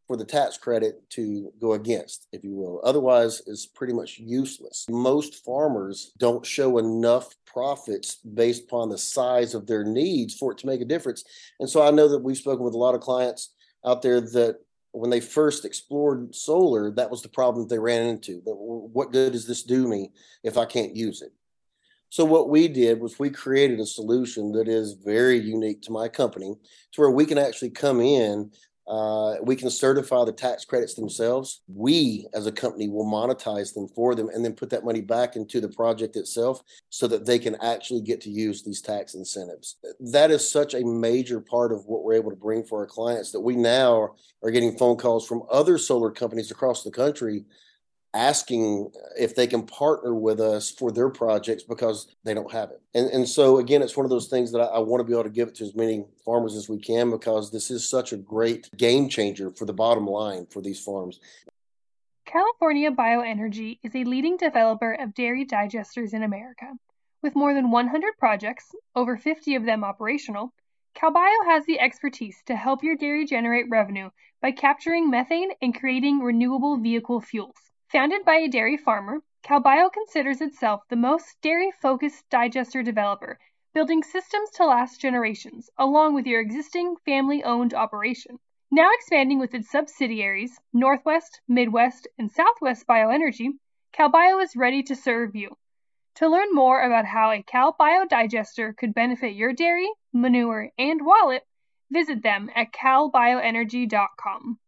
for 0.07 0.17
the 0.17 0.25
tax 0.25 0.57
credit 0.57 1.01
to 1.10 1.51
go 1.60 1.74
against, 1.74 2.27
if 2.31 2.43
you 2.43 2.53
will. 2.53 2.81
Otherwise, 2.83 3.41
it's 3.48 3.65
pretty 3.65 3.93
much 3.93 4.19
useless. 4.19 4.86
Most 4.89 5.43
farmers 5.45 6.12
don't 6.17 6.45
show 6.45 6.77
enough 6.77 7.33
profits 7.45 8.15
based 8.15 8.65
upon 8.65 8.89
the 8.89 8.98
size 8.98 9.55
of 9.55 9.67
their 9.67 9.83
needs 9.83 10.36
for 10.36 10.51
it 10.51 10.57
to 10.60 10.67
make 10.67 10.81
a 10.81 10.86
difference. 10.86 11.24
And 11.60 11.69
so 11.69 11.81
I 11.81 11.91
know 11.91 12.07
that 12.10 12.24
we've 12.24 12.38
spoken 12.38 12.65
with 12.65 12.74
a 12.74 12.77
lot 12.77 12.93
of 12.93 13.01
clients 13.01 13.53
out 13.86 14.01
there 14.01 14.21
that 14.21 14.57
when 14.93 15.10
they 15.10 15.19
first 15.19 15.65
explored 15.65 16.36
solar, 16.36 16.91
that 16.91 17.10
was 17.10 17.21
the 17.21 17.29
problem 17.29 17.67
they 17.67 17.79
ran 17.79 18.07
into. 18.07 18.41
What 18.45 19.12
good 19.12 19.33
does 19.33 19.48
this 19.48 19.63
do 19.63 19.88
me 19.88 20.12
if 20.43 20.57
I 20.57 20.65
can't 20.65 20.95
use 20.95 21.21
it? 21.21 21.31
So 22.10 22.25
what 22.25 22.50
we 22.50 22.67
did 22.67 23.00
was 23.00 23.17
we 23.17 23.29
created 23.29 23.79
a 23.79 23.86
solution 23.86 24.51
that 24.51 24.67
is 24.67 24.93
very 24.93 25.39
unique 25.39 25.81
to 25.83 25.93
my 25.93 26.10
company, 26.10 26.55
to 26.91 27.01
where 27.01 27.10
we 27.10 27.25
can 27.25 27.38
actually 27.38 27.69
come 27.69 28.01
in 28.01 28.51
uh, 28.91 29.38
we 29.41 29.55
can 29.55 29.69
certify 29.69 30.25
the 30.25 30.33
tax 30.33 30.65
credits 30.65 30.95
themselves. 30.95 31.62
We, 31.74 32.27
as 32.33 32.45
a 32.45 32.51
company, 32.51 32.89
will 32.89 33.05
monetize 33.05 33.74
them 33.74 33.88
for 33.88 34.15
them 34.15 34.27
and 34.27 34.43
then 34.43 34.51
put 34.51 34.69
that 34.71 34.83
money 34.83 35.00
back 35.00 35.38
into 35.38 35.62
the 35.62 35.69
project 35.69 36.17
itself 36.17 36.62
so 36.89 37.07
that 37.07 37.25
they 37.25 37.39
can 37.39 37.55
actually 37.63 38.01
get 38.01 38.19
to 38.21 38.29
use 38.29 38.63
these 38.63 38.81
tax 38.81 39.13
incentives. 39.13 39.77
That 40.01 40.29
is 40.29 40.51
such 40.51 40.74
a 40.74 40.83
major 40.83 41.39
part 41.39 41.71
of 41.71 41.86
what 41.86 42.03
we're 42.03 42.15
able 42.15 42.31
to 42.31 42.36
bring 42.36 42.65
for 42.65 42.79
our 42.79 42.86
clients 42.86 43.31
that 43.31 43.39
we 43.39 43.55
now 43.55 44.10
are 44.43 44.51
getting 44.51 44.77
phone 44.77 44.98
calls 44.98 45.25
from 45.25 45.43
other 45.50 45.77
solar 45.77 46.12
companies 46.12 46.51
across 46.51 46.83
the 46.83 46.91
country 46.91 47.45
asking 48.13 48.91
if 49.18 49.36
they 49.36 49.48
can 49.48 49.63
partner 49.63 50.13
with 50.13 50.39
us 50.39 50.70
for 50.70 50.91
their 50.91 51.10
projects 51.10 51.63
because 51.63 52.08
they 52.24 52.34
don't 52.34 52.51
have 52.51 52.72
it. 52.72 52.82
And, 52.94 53.10
and 53.10 53.27
so, 53.27 53.60
again, 53.60 53.82
it's 53.82 53.96
one 53.96 54.06
of 54.06 54.10
those 54.10 54.27
things 54.27 54.51
that 54.51 54.60
I, 54.60 54.65
I 54.65 54.80
want 54.80 55.00
to 55.00 55.03
be 55.06 55.13
able 55.13 55.24
to 55.24 55.30
give 55.30 55.48
it 55.48 55.56
to 55.56 55.63
as 55.63 55.75
many 55.75 56.03
farmers 56.25 56.56
as 56.56 56.68
we 56.68 56.77
can 56.77 57.10
because 57.10 57.51
this 57.51 57.72
is 57.72 57.88
such 57.88 58.12
a 58.12 58.18
great 58.18 58.70
game 58.75 59.08
changer 59.08 59.50
for 59.51 59.65
the 59.65 59.74
bottom 59.74 60.06
line 60.06 60.46
for 60.50 60.62
these 60.62 60.80
farms. 60.80 61.20
California 62.25 62.91
Bioenergy 62.91 63.80
is 63.84 63.96
a 63.96 64.03
leading 64.03 64.38
developer 64.38 64.94
of 64.94 65.13
dairy 65.13 65.46
digesters 65.46 66.13
in 66.13 66.24
America. 66.24 66.74
With 67.24 67.36
more 67.36 67.53
than 67.53 67.72
100 67.72 68.18
projects, 68.18 68.65
over 68.96 69.15
50 69.15 69.56
of 69.56 69.65
them 69.65 69.84
operational, 69.84 70.53
CalBio 70.96 71.46
has 71.46 71.65
the 71.65 71.80
expertise 71.80 72.41
to 72.48 72.56
help 72.56 72.84
your 72.84 72.96
dairy 72.98 73.25
generate 73.25 73.70
revenue 73.70 74.10
by 74.41 74.51
capturing 74.51 75.10
methane 75.10 75.51
and 75.62 75.77
creating 75.77 76.20
renewable 76.20 76.77
vehicle 76.77 77.22
fuels. 77.22 77.71
Founded 77.91 78.24
by 78.24 78.36
a 78.36 78.48
dairy 78.48 78.77
farmer, 78.77 79.21
CalBio 79.43 79.91
considers 79.91 80.39
itself 80.39 80.88
the 80.88 80.95
most 80.95 81.36
dairy-focused 81.41 82.29
digester 82.29 82.81
developer, 82.81 83.38
building 83.74 84.01
systems 84.01 84.50
to 84.51 84.65
last 84.65 85.01
generations, 85.01 85.69
along 85.77 86.13
with 86.13 86.25
your 86.25 86.39
existing 86.39 86.95
family-owned 87.03 87.74
operation. 87.74 88.39
Now 88.71 88.89
expanding 88.93 89.39
with 89.39 89.53
its 89.53 89.69
subsidiaries, 89.69 90.57
Northwest, 90.71 91.41
Midwest, 91.50 92.07
and 92.17 92.31
Southwest 92.31 92.88
Bioenergy, 92.88 93.57
CalBio 93.93 94.41
is 94.41 94.55
ready 94.55 94.83
to 94.83 94.95
serve 94.95 95.36
you. 95.36 95.57
To 96.15 96.29
learn 96.29 96.53
more 96.53 96.81
about 96.81 97.03
how 97.03 97.31
a 97.31 97.43
CalBio 97.43 98.07
digester 98.07 98.71
could 98.71 98.93
benefit 98.93 99.36
your 99.36 99.51
dairy, 99.51 99.91
manure, 100.13 100.69
and 100.77 101.05
wallet, 101.05 101.45
visit 101.89 102.24
them 102.24 102.50
at 102.55 102.71
calbioenergy.com. 102.71 104.60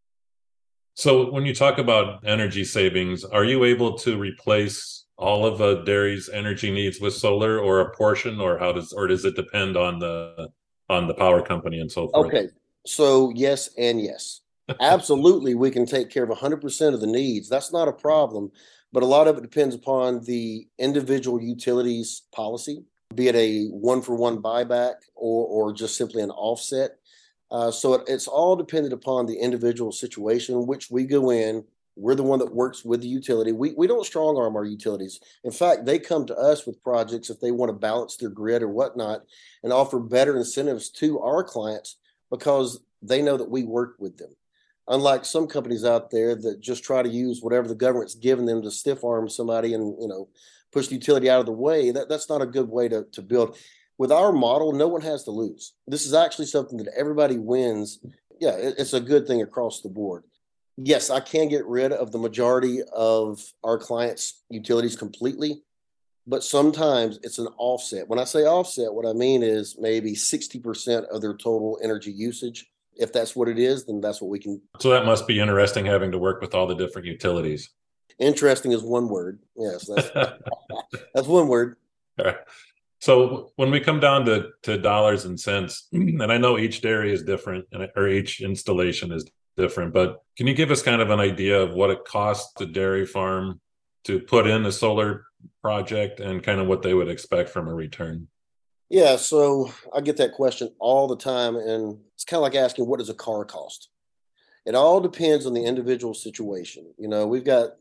So 0.96 1.32
when 1.32 1.46
you 1.46 1.56
talk 1.56 1.80
about 1.80 2.26
energy 2.26 2.64
savings, 2.64 3.24
are 3.24 3.44
you 3.44 3.64
able 3.64 3.98
to 4.00 4.18
replace 4.18 5.06
all 5.18 5.46
of 5.46 5.62
a 5.62 5.84
dairy's 5.84 6.30
energy 6.30 6.72
needs 6.72 7.00
with 7.00 7.14
solar 7.14 7.60
or 7.60 7.80
a 7.80 7.96
portion 7.96 8.40
or 8.40 8.58
how 8.58 8.72
does 8.72 8.94
or 8.94 9.08
does 9.08 9.26
it 9.26 9.36
depend 9.36 9.78
on 9.78 10.00
the 10.00 10.50
on 10.90 11.08
the 11.08 11.14
power 11.14 11.42
company 11.42 11.80
and 11.80 11.92
so 11.92 12.10
forth? 12.10 12.28
Okay. 12.28 12.50
So 12.86 13.32
yes 13.36 13.70
and 13.78 14.02
yes. 14.02 14.42
Absolutely 14.80 15.56
we 15.56 15.72
can 15.72 15.86
take 15.86 16.10
care 16.10 16.24
of 16.24 16.30
100% 16.30 16.94
of 16.94 17.02
the 17.02 17.08
needs. 17.08 17.50
That's 17.50 17.74
not 17.74 17.88
a 17.88 17.94
problem, 17.94 18.52
but 18.92 19.04
a 19.04 19.08
lot 19.08 19.28
of 19.28 19.38
it 19.38 19.42
depends 19.42 19.76
upon 19.76 20.24
the 20.24 20.68
individual 20.78 21.42
utilities 21.42 22.24
policy, 22.34 22.84
be 23.16 23.28
it 23.28 23.36
a 23.36 23.66
one 23.68 24.02
for 24.02 24.16
one 24.16 24.42
buyback 24.42 24.96
or 25.16 25.48
or 25.48 25.74
just 25.74 25.98
simply 25.98 26.22
an 26.22 26.32
offset 26.32 26.98
uh, 27.52 27.72
so 27.72 27.94
it, 27.94 28.02
it's 28.08 28.28
all 28.28 28.56
dependent 28.56 28.94
upon 28.94 29.26
the 29.26 29.38
individual 29.38 29.92
situation, 29.92 30.68
which 30.68 30.90
we 30.90 31.06
go 31.06 31.32
in. 31.32 31.64
We're 31.96 32.16
the 32.16 32.24
one 32.24 32.40
that 32.40 32.54
works 32.54 32.84
with 32.84 33.02
the 33.02 33.08
utility. 33.08 33.52
We, 33.52 33.74
we 33.78 33.86
don't 33.86 34.06
strong 34.06 34.36
arm 34.36 34.56
our 34.56 34.66
utilities. 34.66 35.20
In 35.44 35.52
fact, 35.52 35.86
they 35.86 36.00
come 36.00 36.26
to 36.26 36.36
us 36.36 36.66
with 36.66 36.82
projects 36.82 37.30
if 37.30 37.40
they 37.40 37.52
want 37.52 37.70
to 37.70 37.74
balance 37.74 38.18
their 38.18 38.32
grid 38.32 38.64
or 38.64 38.70
whatnot 38.70 39.22
and 39.62 39.72
offer 39.72 40.00
better 40.00 40.36
incentives 40.36 40.90
to 40.90 41.20
our 41.20 41.44
clients 41.44 41.98
because 42.32 42.80
they 43.04 43.22
know 43.22 43.38
that 43.38 43.50
we 43.50 43.64
work 43.64 43.96
with 44.00 44.18
them. 44.18 44.36
Unlike 44.88 45.26
some 45.26 45.46
companies 45.46 45.86
out 45.86 46.10
there 46.10 46.36
that 46.36 46.60
just 46.60 46.84
try 46.84 47.04
to 47.04 47.10
use 47.10 47.42
whatever 47.42 47.68
the 47.68 47.76
government's 47.76 48.16
given 48.16 48.46
them 48.46 48.64
to 48.64 48.72
stiff 48.72 49.04
arm 49.04 49.30
somebody 49.30 49.76
and 49.76 49.96
you 50.02 50.08
know 50.08 50.28
push 50.72 50.88
the 50.88 50.96
utility 50.96 51.30
out 51.30 51.40
of 51.40 51.46
the 51.46 51.52
way, 51.52 51.92
that, 51.92 52.10
that's 52.10 52.28
not 52.28 52.42
a 52.42 52.48
good 52.48 52.68
way 52.68 52.90
to, 52.90 53.06
to 53.12 53.22
build 53.22 53.56
with 53.98 54.12
our 54.12 54.32
model, 54.32 54.74
no 54.74 54.88
one 54.88 55.02
has 55.02 55.24
to 55.24 55.32
lose. 55.32 55.74
This 55.88 56.06
is 56.06 56.14
actually 56.14 56.48
something 56.48 56.78
that 56.78 56.94
everybody 56.96 57.38
wins. 57.38 58.00
Yeah, 58.40 58.56
it's 58.58 58.94
a 58.94 59.00
good 59.00 59.28
thing 59.28 59.42
across 59.42 59.82
the 59.82 59.90
board. 59.90 60.24
Yes, 60.78 61.10
I 61.10 61.20
can 61.20 61.50
get 61.50 61.66
rid 61.66 61.92
of 61.92 62.12
the 62.12 62.18
majority 62.18 62.82
of 62.96 63.42
our 63.64 63.78
clients' 63.78 64.42
utilities 64.50 64.96
completely, 64.96 65.62
but 66.26 66.44
sometimes 66.44 67.20
it's 67.22 67.38
an 67.38 67.48
offset. 67.58 68.08
When 68.08 68.18
I 68.18 68.24
say 68.24 68.46
offset, 68.46 68.92
what 68.94 69.06
I 69.06 69.14
mean 69.14 69.44
is 69.44 69.78
maybe 69.80 70.14
60% 70.14 71.06
of 71.10 71.22
their 71.22 71.36
total 71.36 71.80
energy 71.84 72.12
usage. 72.12 72.66
If 72.96 73.14
that's 73.14 73.36
what 73.36 73.48
it 73.48 73.60
is, 73.60 73.86
then 73.86 74.02
that's 74.02 74.22
what 74.22 74.30
we 74.30 74.40
can. 74.40 74.62
So 74.80 74.90
that 74.90 75.06
must 75.06 75.28
be 75.28 75.40
interesting 75.40 75.86
having 75.86 76.12
to 76.12 76.18
work 76.18 76.42
with 76.42 76.56
all 76.56 76.66
the 76.66 76.76
different 76.76 77.08
utilities. 77.08 77.70
Interesting 78.20 78.72
is 78.72 78.84
one 78.84 79.10
word. 79.10 79.40
Yes, 79.56 79.88
that's, 79.88 80.10
that's 81.14 81.28
one 81.28 81.48
word. 81.48 81.78
So 83.04 83.52
when 83.58 83.70
we 83.70 83.82
come 83.82 84.00
down 84.00 84.24
to, 84.28 84.52
to 84.62 84.78
dollars 84.78 85.26
and 85.26 85.38
cents, 85.38 85.90
and 85.92 86.32
I 86.32 86.38
know 86.38 86.58
each 86.58 86.80
dairy 86.80 87.12
is 87.12 87.22
different 87.22 87.66
and 87.74 87.90
or 87.98 88.08
each 88.08 88.40
installation 88.40 89.12
is 89.12 89.26
different, 89.58 89.94
but 89.94 90.22
can 90.38 90.48
you 90.48 90.54
give 90.54 90.72
us 90.72 90.82
kind 90.82 91.02
of 91.02 91.10
an 91.10 91.20
idea 91.20 91.62
of 91.62 91.74
what 91.74 91.90
it 91.90 92.06
costs 92.06 92.62
a 92.62 92.66
dairy 92.66 93.06
farm 93.06 93.60
to 94.06 94.22
put 94.22 94.48
in 94.48 94.66
a 94.66 94.72
solar 94.72 95.26
project 95.62 96.22
and 96.22 96.44
kind 96.44 96.62
of 96.62 96.68
what 96.68 96.82
they 96.82 96.94
would 96.94 97.10
expect 97.10 97.50
from 97.50 97.68
a 97.68 97.74
return? 97.74 98.30
Yeah, 98.88 99.18
so 99.18 99.74
I 99.94 100.00
get 100.00 100.16
that 100.16 100.32
question 100.32 100.74
all 100.80 101.10
the 101.10 101.18
time, 101.18 101.58
and 101.58 102.00
it's 102.16 102.24
kind 102.24 102.38
of 102.38 102.44
like 102.44 102.56
asking 102.56 102.88
what 102.88 103.00
does 103.00 103.10
a 103.10 103.14
car 103.14 103.44
cost? 103.44 103.90
It 104.66 104.76
all 104.76 105.02
depends 105.02 105.46
on 105.46 105.54
the 105.54 105.66
individual 105.66 106.14
situation. 106.14 106.94
You 106.98 107.10
know, 107.10 107.28
we've 107.28 107.44
got 107.44 107.72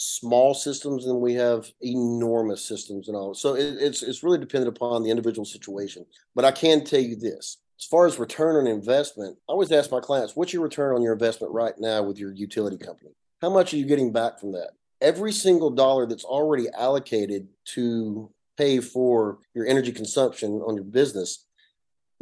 small 0.00 0.54
systems 0.54 1.06
and 1.06 1.20
we 1.20 1.34
have 1.34 1.70
enormous 1.82 2.64
systems 2.64 3.08
and 3.08 3.16
all. 3.16 3.34
So 3.34 3.54
it, 3.54 3.76
it's 3.78 4.02
it's 4.02 4.22
really 4.22 4.38
dependent 4.38 4.74
upon 4.74 5.02
the 5.02 5.10
individual 5.10 5.44
situation. 5.44 6.06
But 6.34 6.46
I 6.46 6.52
can 6.52 6.84
tell 6.84 7.00
you 7.00 7.16
this: 7.16 7.58
as 7.78 7.84
far 7.84 8.06
as 8.06 8.18
return 8.18 8.56
on 8.56 8.66
investment, 8.66 9.36
I 9.46 9.52
always 9.52 9.70
ask 9.70 9.90
my 9.90 10.00
clients, 10.00 10.34
"What's 10.34 10.54
your 10.54 10.62
return 10.62 10.96
on 10.96 11.02
your 11.02 11.12
investment 11.12 11.52
right 11.52 11.74
now 11.78 12.02
with 12.02 12.18
your 12.18 12.32
utility 12.32 12.78
company? 12.78 13.10
How 13.42 13.50
much 13.50 13.74
are 13.74 13.76
you 13.76 13.84
getting 13.84 14.10
back 14.10 14.40
from 14.40 14.52
that?" 14.52 14.70
Every 15.02 15.32
single 15.32 15.70
dollar 15.70 16.06
that's 16.06 16.24
already 16.24 16.68
allocated 16.70 17.48
to 17.74 18.30
pay 18.56 18.80
for 18.80 19.38
your 19.54 19.66
energy 19.66 19.92
consumption 19.92 20.62
on 20.66 20.76
your 20.76 20.84
business 20.84 21.46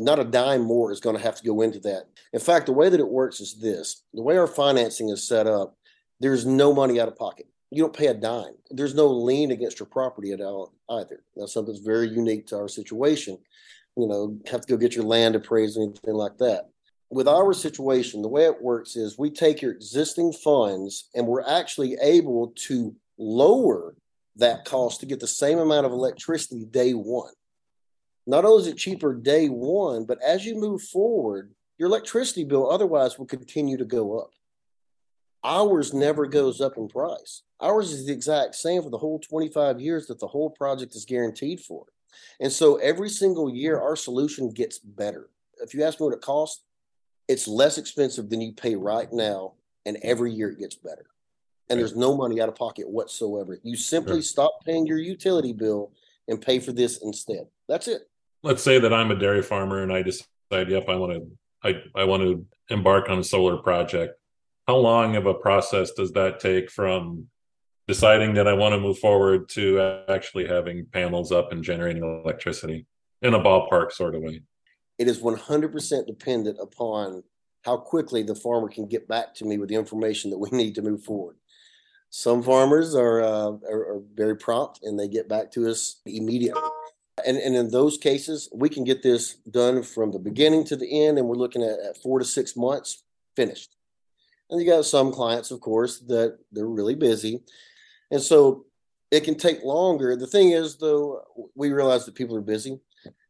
not 0.01 0.21
a 0.21 0.25
dime 0.25 0.63
more 0.63 0.93
is 0.93 1.01
going 1.01 1.17
to 1.17 1.23
have 1.23 1.35
to 1.35 1.45
go 1.45 1.61
into 1.61 1.81
that. 1.81 2.05
In 2.33 2.39
fact, 2.39 2.67
the 2.67 2.73
way 2.73 2.89
that 2.89 3.01
it 3.01 3.09
works 3.09 3.41
is 3.41 3.61
this 3.61 4.05
the 4.15 4.23
way 4.23 4.37
our 4.37 4.47
financing 4.47 5.09
is 5.09 5.27
set 5.27 5.49
up, 5.49 5.77
there's 6.21 6.47
no 6.47 6.73
money 6.73 7.01
out 7.01 7.09
of 7.09 7.17
pocket 7.17 7.49
you 7.71 7.83
don't 7.83 7.97
pay 7.97 8.07
a 8.07 8.15
dime. 8.15 8.55
There's 8.71 8.95
no 8.95 9.09
lien 9.09 9.51
against 9.51 9.79
your 9.79 9.87
property 9.87 10.33
at 10.33 10.41
all 10.41 10.73
either. 10.91 11.23
That's 11.37 11.53
something 11.53 11.75
that's 11.75 11.85
very 11.85 12.09
unique 12.09 12.47
to 12.49 12.57
our 12.57 12.69
situation. 12.69 13.39
You 13.97 14.07
know, 14.07 14.39
have 14.51 14.63
to 14.63 14.69
go 14.69 14.77
get 14.77 14.95
your 14.95 15.05
land 15.05 15.35
appraised 15.35 15.77
or 15.77 15.83
anything 15.83 16.15
like 16.15 16.39
that. 16.39 16.71
With 17.11 17.29
our 17.29 17.53
situation, 17.53 18.23
the 18.23 18.29
way 18.29 18.45
it 18.45 18.63
works 18.63 18.97
is 18.97 19.19
we 19.19 19.31
take 19.31 19.63
your 19.63 19.73
existing 19.73 20.33
funds 20.33 21.09
and 21.15 21.27
we're 21.27 21.47
actually 21.47 21.97
able 22.01 22.53
to 22.67 22.95
lower 23.19 23.95
that 24.37 24.65
cost 24.65 25.01
to 25.01 25.07
get 25.07 25.21
the 25.21 25.27
same 25.27 25.59
amount 25.59 25.87
of 25.87 25.93
electricity 25.93 26.65
day 26.65 26.93
one. 26.93 27.33
Not 28.27 28.45
only 28.45 28.63
is 28.63 28.69
it 28.69 28.77
cheaper 28.77 29.15
day 29.15 29.49
one, 29.49 30.05
but 30.05 30.23
as 30.23 30.45
you 30.45 30.55
move 30.55 30.83
forward, 30.83 31.51
your 31.79 31.89
electricity 31.89 32.45
bill 32.45 32.71
otherwise 32.71 33.19
will 33.19 33.27
continue 33.27 33.79
to 33.79 33.85
go 33.85 34.19
up. 34.19 34.31
Ours 35.45 35.95
never 35.95 36.27
goes 36.27 36.61
up 36.61 36.77
in 36.77 36.89
price. 36.89 37.43
Ours 37.61 37.93
is 37.93 38.07
the 38.07 38.13
exact 38.13 38.55
same 38.55 38.83
for 38.83 38.91
the 38.91 38.99
whole 38.99 39.19
25 39.19 39.81
years 39.81 40.07
that 40.07 40.21
the 40.21 40.27
whole 40.27 40.51
project 40.51 40.95
is 40.95 41.05
guaranteed 41.05 41.61
for. 41.61 41.87
And 42.41 42.53
so 42.53 42.77
every 42.77 43.09
single 43.09 43.51
year, 43.51 43.81
our 43.81 43.97
solution 43.97 44.51
gets 44.51 44.79
better. 44.79 45.29
if 45.61 45.75
you 45.75 45.83
ask 45.83 46.01
me 46.01 46.07
what 46.07 46.15
it 46.15 46.21
costs, 46.21 46.65
it's 47.27 47.47
less 47.47 47.79
expensive 47.79 48.31
than 48.31 48.41
you 48.41 48.53
pay 48.53 48.75
right 48.75 49.13
now, 49.13 49.53
and 49.85 49.99
every 50.03 50.33
year 50.33 50.51
it 50.51 50.59
gets 50.59 50.77
better. 50.77 51.07
And 51.69 51.79
there's 51.79 51.97
no 51.97 52.17
money 52.17 52.41
out 52.41 52.49
of 52.49 52.55
pocket 52.55 52.89
whatsoever. 52.89 53.59
You 53.63 53.77
simply 53.77 54.15
sure. 54.15 54.23
stop 54.23 54.65
paying 54.65 54.87
your 54.87 54.99
utility 54.99 55.53
bill 55.53 55.93
and 56.27 56.41
pay 56.41 56.59
for 56.61 56.73
this 56.73 56.99
instead. 57.03 57.47
That's 57.69 57.89
it. 57.89 58.09
Let's 58.43 58.63
say 58.63 58.79
that 58.79 58.95
I'm 58.95 59.11
a 59.11 59.17
dairy 59.17 59.43
farmer 59.43 59.83
and 59.83 59.93
I 59.93 60.03
decide, 60.03 60.27
yep, 60.69 60.89
I 60.89 60.97
want 60.97 61.13
to 61.13 61.31
I, 61.63 61.83
I 61.95 62.05
want 62.05 62.23
to 62.23 62.47
embark 62.71 63.11
on 63.11 63.19
a 63.19 63.25
solar 63.25 63.57
project. 63.57 64.18
How 64.69 64.77
long 64.77 65.17
of 65.17 65.25
a 65.25 65.33
process 65.33 65.93
does 65.93 66.13
that 66.13 66.41
take 66.41 66.71
from 66.71 67.29
deciding 67.87 68.35
that 68.35 68.47
I 68.47 68.53
want 68.53 68.75
to 68.75 68.79
move 68.79 68.99
forward 68.99 69.49
to 69.51 70.03
actually 70.11 70.47
having 70.47 70.85
panels 70.93 71.33
up 71.33 71.53
and 71.53 71.65
generating 71.65 72.05
electricity 72.05 72.85
in 73.23 73.33
a 73.33 73.41
ballpark 73.41 73.93
sort 73.93 74.15
of 74.15 74.21
way? 74.21 74.43
It 74.99 75.09
is 75.09 75.23
100% 75.23 76.07
dependent 76.07 76.59
upon 76.61 77.23
how 77.65 77.79
quickly 77.79 78.23
the 78.23 78.35
farmer 78.35 78.69
can 78.69 78.87
get 78.87 79.09
back 79.09 79.35
to 79.37 79.47
me 79.47 79.57
with 79.57 79.71
the 79.71 79.75
information 79.75 80.31
that 80.31 80.39
we 80.39 80.51
need 80.53 80.75
to 80.75 80.83
move 80.83 81.03
forward. 81.03 81.37
Some 82.11 82.43
farmers 82.43 82.95
are, 82.95 83.23
uh, 83.23 83.53
are, 83.71 83.95
are 83.95 84.03
very 84.15 84.37
prompt 84.37 84.81
and 84.83 85.01
they 85.01 85.09
get 85.09 85.31
back 85.31 85.51
to 85.53 85.67
us 85.71 86.03
immediately. 86.05 86.61
And, 87.27 87.39
and 87.39 87.57
in 87.57 87.71
those 87.71 87.97
cases, 87.97 88.51
we 88.53 88.69
can 88.69 88.85
get 88.85 89.03
this 89.03 89.37
done 89.51 89.83
from 89.83 90.13
the 90.13 90.19
beginning 90.19 90.65
to 90.65 90.77
the 90.77 91.07
end, 91.07 91.19
and 91.19 91.27
we're 91.27 91.37
looking 91.37 91.63
at, 91.63 91.79
at 91.81 91.97
four 91.97 92.19
to 92.19 92.25
six 92.25 92.55
months 92.55 93.03
finished. 93.35 93.78
And 94.51 94.61
you 94.61 94.67
got 94.67 94.85
some 94.85 95.13
clients, 95.13 95.51
of 95.51 95.61
course, 95.61 96.01
that 96.01 96.39
they're 96.53 96.67
really 96.67 96.95
busy. 96.95 97.43
And 98.11 98.21
so 98.21 98.65
it 99.11 99.25
can 99.25 99.37
take 99.37 99.63
longer. 99.63 100.17
The 100.17 100.27
thing 100.27 100.51
is, 100.51 100.77
though, 100.77 101.23
we 101.55 101.73
realize 101.73 102.07
that 102.07 102.15
people 102.15 102.37
are 102.37 102.43
busy. 102.43 102.79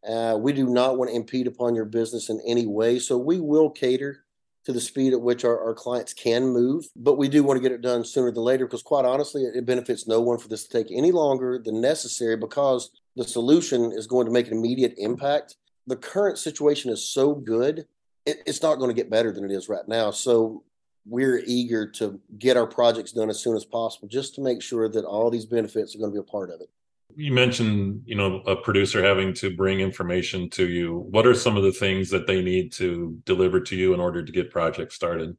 Uh, 0.09 0.39
we 0.41 0.53
do 0.53 0.67
not 0.67 0.97
want 0.97 1.11
to 1.11 1.17
impede 1.17 1.47
upon 1.47 1.75
your 1.75 1.85
business 1.85 2.31
in 2.31 2.41
any 2.47 2.67
way. 2.67 2.99
So 2.99 3.19
we 3.19 3.41
will 3.41 3.71
cater 3.71 4.25
to 4.65 4.73
the 4.73 4.81
speed 4.81 5.13
at 5.13 5.21
which 5.21 5.45
our, 5.45 5.59
our 5.65 5.75
clients 5.75 6.13
can 6.13 6.47
move, 6.47 6.87
but 6.95 7.17
we 7.17 7.29
do 7.29 7.43
want 7.43 7.57
to 7.57 7.63
get 7.63 7.73
it 7.73 7.81
done 7.81 8.05
sooner 8.05 8.31
than 8.31 8.43
later 8.43 8.67
because, 8.67 8.83
quite 8.83 9.05
honestly, 9.05 9.43
it, 9.43 9.57
it 9.57 9.67
benefits 9.67 10.07
no 10.07 10.21
one 10.21 10.39
for 10.39 10.49
this 10.49 10.67
to 10.67 10.71
take 10.71 10.93
any 10.93 11.11
longer 11.11 11.59
than 11.59 11.81
necessary 11.81 12.37
because 12.37 12.91
the 13.17 13.25
solution 13.25 13.93
is 13.93 14.07
going 14.07 14.27
to 14.27 14.33
make 14.33 14.47
an 14.49 14.53
immediate 14.53 14.95
impact. 14.99 15.57
The 15.87 15.97
current 15.97 16.37
situation 16.37 16.91
is 16.91 17.09
so 17.09 17.35
good, 17.35 17.87
it, 18.27 18.43
it's 18.47 18.63
not 18.63 18.77
going 18.77 18.91
to 18.91 18.95
get 18.95 19.11
better 19.11 19.33
than 19.33 19.45
it 19.45 19.51
is 19.51 19.71
right 19.71 19.89
now. 19.89 20.11
So 20.11 20.65
we're 21.09 21.43
eager 21.47 21.87
to 21.87 22.21
get 22.39 22.57
our 22.57 22.67
projects 22.67 23.13
done 23.13 23.31
as 23.31 23.41
soon 23.41 23.57
as 23.57 23.65
possible 23.65 24.09
just 24.09 24.35
to 24.35 24.41
make 24.41 24.63
sure 24.63 24.89
that 24.89 25.05
all 25.05 25.31
these 25.31 25.47
benefits 25.47 25.95
are 25.95 25.99
going 25.99 26.11
to 26.11 26.15
be 26.15 26.21
a 26.21 26.31
part 26.31 26.51
of 26.51 26.61
it. 26.61 26.69
You 27.17 27.33
mentioned, 27.33 28.03
you 28.05 28.15
know, 28.15 28.43
a 28.47 28.55
producer 28.55 29.03
having 29.03 29.33
to 29.35 29.55
bring 29.57 29.81
information 29.81 30.51
to 30.51 30.69
you. 30.69 31.07
What 31.11 31.27
are 31.27 31.35
some 31.35 31.57
of 31.57 31.63
the 31.63 31.73
things 31.73 32.11
that 32.11 32.27
they 32.27 32.43
need 32.43 32.73
to 32.73 33.19
deliver 33.25 33.61
to 33.61 33.77
you 33.77 33.95
in 33.95 34.01
order 34.01 34.23
to 34.23 34.33
get 34.33 34.51
projects 34.51 34.95
started? 34.95 35.37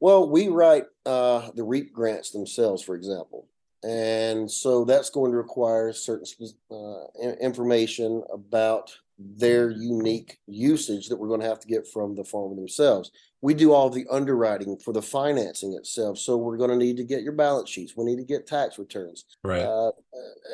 Well, 0.00 0.30
we 0.30 0.48
write 0.48 0.84
uh, 1.04 1.50
the 1.54 1.64
REAP 1.64 1.92
grants 1.92 2.30
themselves, 2.30 2.82
for 2.82 2.94
example. 2.94 3.48
And 3.82 4.50
so 4.50 4.84
that's 4.84 5.10
going 5.10 5.32
to 5.32 5.36
require 5.36 5.92
certain 5.92 6.26
uh, 6.70 7.30
information 7.40 8.22
about 8.32 8.96
their 9.18 9.70
unique 9.70 10.38
usage 10.46 11.08
that 11.08 11.16
we're 11.16 11.28
going 11.28 11.40
to 11.40 11.46
have 11.46 11.60
to 11.60 11.68
get 11.68 11.86
from 11.86 12.14
the 12.14 12.24
farmer 12.24 12.54
themselves. 12.54 13.10
We 13.40 13.54
do 13.54 13.72
all 13.72 13.88
the 13.88 14.06
underwriting 14.10 14.78
for 14.78 14.92
the 14.92 15.02
financing 15.02 15.74
itself. 15.74 16.18
So 16.18 16.36
we're 16.36 16.56
going 16.56 16.70
to 16.70 16.76
need 16.76 16.96
to 16.96 17.04
get 17.04 17.22
your 17.22 17.32
balance 17.32 17.70
sheets. 17.70 17.96
We 17.96 18.04
need 18.04 18.16
to 18.16 18.24
get 18.24 18.46
tax 18.48 18.78
returns. 18.78 19.24
Right. 19.44 19.62
Uh, 19.62 19.92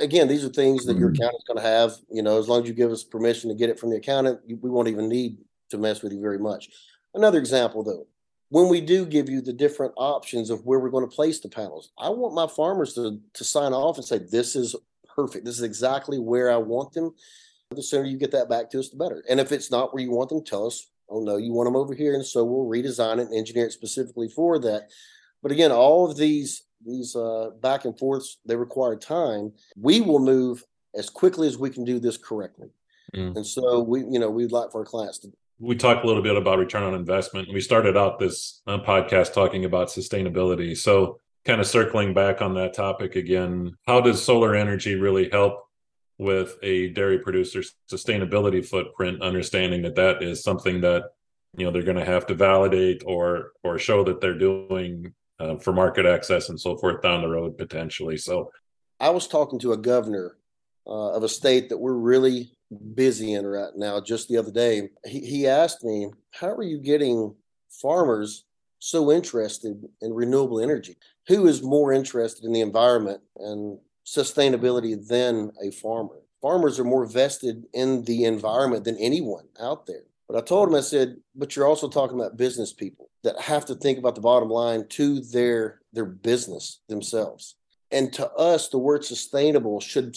again, 0.01 0.29
these 0.29 0.45
are 0.45 0.51
things 0.51 0.85
that 0.85 0.99
your 0.99 1.09
mm-hmm. 1.09 1.23
accountant's 1.23 1.47
going 1.47 1.59
to 1.59 1.67
have. 1.67 1.93
You 2.11 2.23
know, 2.23 2.39
as 2.39 2.47
long 2.47 2.63
as 2.63 2.69
you 2.69 2.75
give 2.75 2.91
us 2.91 3.03
permission 3.03 3.49
to 3.49 3.57
get 3.57 3.71
it 3.71 3.79
from 3.79 3.91
the 3.91 3.97
accountant, 3.97 4.41
we 4.47 4.69
won't 4.69 4.89
even 4.89 5.09
need 5.09 5.39
to 5.71 5.79
mess 5.79 6.03
with 6.03 6.13
you 6.13 6.21
very 6.21 6.39
much. 6.39 6.69
Another 7.15 7.39
example, 7.39 7.83
though, 7.83 8.07
when 8.51 8.69
we 8.69 8.81
do 8.81 9.07
give 9.07 9.31
you 9.31 9.41
the 9.41 9.53
different 9.53 9.95
options 9.97 10.51
of 10.51 10.65
where 10.67 10.79
we're 10.79 10.91
going 10.91 11.09
to 11.09 11.17
place 11.17 11.41
the 11.41 11.49
panels, 11.49 11.91
I 11.99 12.11
want 12.11 12.35
my 12.35 12.47
farmers 12.47 12.93
to, 12.95 13.19
to 13.33 13.45
sign 13.45 13.73
off 13.73 13.97
and 13.97 14.05
say, 14.05 14.19
this 14.19 14.55
is 14.55 14.77
perfect. 15.17 15.45
This 15.45 15.57
is 15.57 15.63
exactly 15.63 16.19
where 16.19 16.51
I 16.51 16.59
want 16.59 16.93
them. 16.93 17.15
The 17.71 17.83
sooner 17.83 18.05
you 18.05 18.19
get 18.19 18.33
that 18.33 18.51
back 18.51 18.71
to 18.71 18.79
us, 18.79 18.91
the 18.91 18.97
better. 18.97 19.25
And 19.29 19.41
if 19.41 19.51
it's 19.53 19.71
not 19.71 19.95
where 19.95 20.03
you 20.03 20.11
want 20.11 20.29
them, 20.29 20.45
tell 20.45 20.67
us, 20.67 20.87
oh 21.15 21.21
no, 21.21 21.37
you 21.37 21.53
want 21.53 21.67
them 21.67 21.77
over 21.77 21.95
here. 21.95 22.15
And 22.15 22.27
so 22.27 22.45
we'll 22.45 22.69
redesign 22.69 23.19
it 23.19 23.29
and 23.29 23.35
engineer 23.35 23.67
it 23.67 23.73
specifically 23.73 24.29
for 24.29 24.59
that. 24.61 24.91
But 25.43 25.53
again, 25.53 25.73
all 25.73 26.11
of 26.11 26.17
these 26.17 26.65
these 26.85 27.17
uh, 27.17 27.51
back 27.63 27.85
and 27.87 27.99
forths, 27.99 28.39
they 28.45 28.57
require 28.57 28.97
time. 28.97 29.53
We 29.77 30.01
will 30.01 30.19
move 30.19 30.65
as 30.95 31.09
quickly 31.09 31.49
as 31.49 31.57
we 31.57 31.71
can 31.71 31.85
do 31.85 31.99
this 31.99 32.17
correctly. 32.17 32.69
Mm. 33.15 33.37
And 33.37 33.47
so 33.47 33.81
we, 33.81 34.01
you 34.01 34.19
know, 34.19 34.29
we'd 34.29 34.53
like 34.53 34.71
for 34.71 34.81
our 34.81 34.85
clients 34.85 35.19
to 35.21 35.33
we 35.61 35.77
talked 35.77 36.05
a 36.05 36.07
little 36.07 36.23
bit 36.23 36.37
about 36.37 36.59
return 36.59 36.83
on 36.83 36.95
investment. 36.95 37.49
We 37.53 37.61
started 37.61 37.97
out 37.97 38.19
this 38.19 38.61
uh, 38.67 38.79
podcast 38.79 39.33
talking 39.33 39.65
about 39.65 39.89
sustainability. 39.89 40.77
So, 40.77 41.21
kind 41.45 41.61
of 41.61 41.67
circling 41.67 42.15
back 42.15 42.43
on 42.43 42.55
that 42.55 42.75
topic 42.75 43.17
again, 43.17 43.77
how 43.87 44.01
does 44.01 44.23
solar 44.23 44.55
energy 44.55 44.95
really 44.95 45.29
help 45.31 45.69
with 46.19 46.57
a 46.63 46.89
dairy 46.91 47.19
producer's 47.19 47.75
sustainability 47.91 48.65
footprint? 48.65 49.23
Understanding 49.23 49.83
that 49.83 49.97
that 49.97 50.23
is 50.23 50.43
something 50.43 50.81
that 50.83 51.05
you 51.57 51.65
know 51.65 51.71
they're 51.71 51.83
going 51.83 51.97
to 51.97 52.05
have 52.05 52.27
to 52.27 52.35
validate 52.35 53.03
or 53.07 53.53
or 53.63 53.79
show 53.79 54.05
that 54.05 54.21
they're 54.21 54.39
doing 54.39 55.13
uh, 55.41 55.57
for 55.57 55.73
market 55.73 56.07
access 56.07 56.49
and 56.49 56.61
so 56.61 56.77
forth 56.77 57.03
down 57.03 57.23
the 57.23 57.29
road 57.29 57.57
potentially. 57.59 58.17
So, 58.17 58.51
I 59.01 59.11
was 59.11 59.27
talking 59.27 59.59
to 59.61 59.73
a 59.73 59.77
governor 59.77 60.37
uh, 60.87 61.13
of 61.13 61.23
a 61.23 61.29
state 61.29 61.69
that 61.69 61.79
we're 61.79 61.95
really 61.95 62.53
busy 62.95 63.35
in 63.35 63.47
right 63.47 63.75
now. 63.77 64.01
Just 64.01 64.29
the 64.29 64.37
other 64.37 64.51
day, 64.51 64.91
he, 65.07 65.21
he 65.21 65.47
asked 65.47 65.85
me, 65.85 66.11
How 66.33 66.51
are 66.51 66.63
you 66.63 66.79
getting 66.79 67.35
farmers 67.71 68.45
so 68.79 69.11
interested 69.11 69.83
in 70.03 70.13
renewable 70.13 70.61
energy? 70.61 70.97
Who 71.29 71.47
is 71.47 71.63
more 71.63 71.93
interested 71.93 72.45
in 72.45 72.53
the 72.53 72.61
environment 72.61 73.21
and 73.37 73.79
sustainability 74.05 75.07
than 75.07 75.53
a 75.63 75.71
farmer? 75.71 76.21
Farmers 76.43 76.79
are 76.79 76.85
more 76.85 77.07
vested 77.07 77.65
in 77.73 78.05
the 78.05 78.25
environment 78.25 78.85
than 78.85 78.99
anyone 78.99 79.47
out 79.61 79.87
there. 79.87 80.05
But 80.29 80.37
I 80.37 80.41
told 80.41 80.69
him, 80.69 80.75
I 80.75 80.81
said, 80.81 81.17
but 81.35 81.55
you're 81.55 81.67
also 81.67 81.89
talking 81.89 82.19
about 82.19 82.37
business 82.37 82.73
people 82.73 83.11
that 83.23 83.41
have 83.41 83.65
to 83.67 83.75
think 83.75 83.99
about 83.99 84.15
the 84.15 84.21
bottom 84.21 84.49
line 84.49 84.87
to 84.91 85.21
their 85.21 85.81
their 85.93 86.05
business 86.05 86.81
themselves. 86.89 87.57
And 87.91 88.13
to 88.15 88.31
us, 88.33 88.69
the 88.69 88.79
word 88.79 89.05
sustainable 89.05 89.81
should 89.81 90.17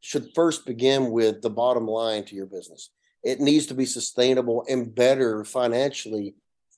should 0.00 0.34
first 0.34 0.66
begin 0.66 1.10
with 1.10 1.42
the 1.42 1.50
bottom 1.50 1.86
line 1.86 2.24
to 2.24 2.34
your 2.34 2.46
business. 2.46 2.90
It 3.22 3.40
needs 3.40 3.66
to 3.66 3.74
be 3.74 3.86
sustainable 3.86 4.64
and 4.68 4.94
better 4.94 5.44
financially 5.44 6.34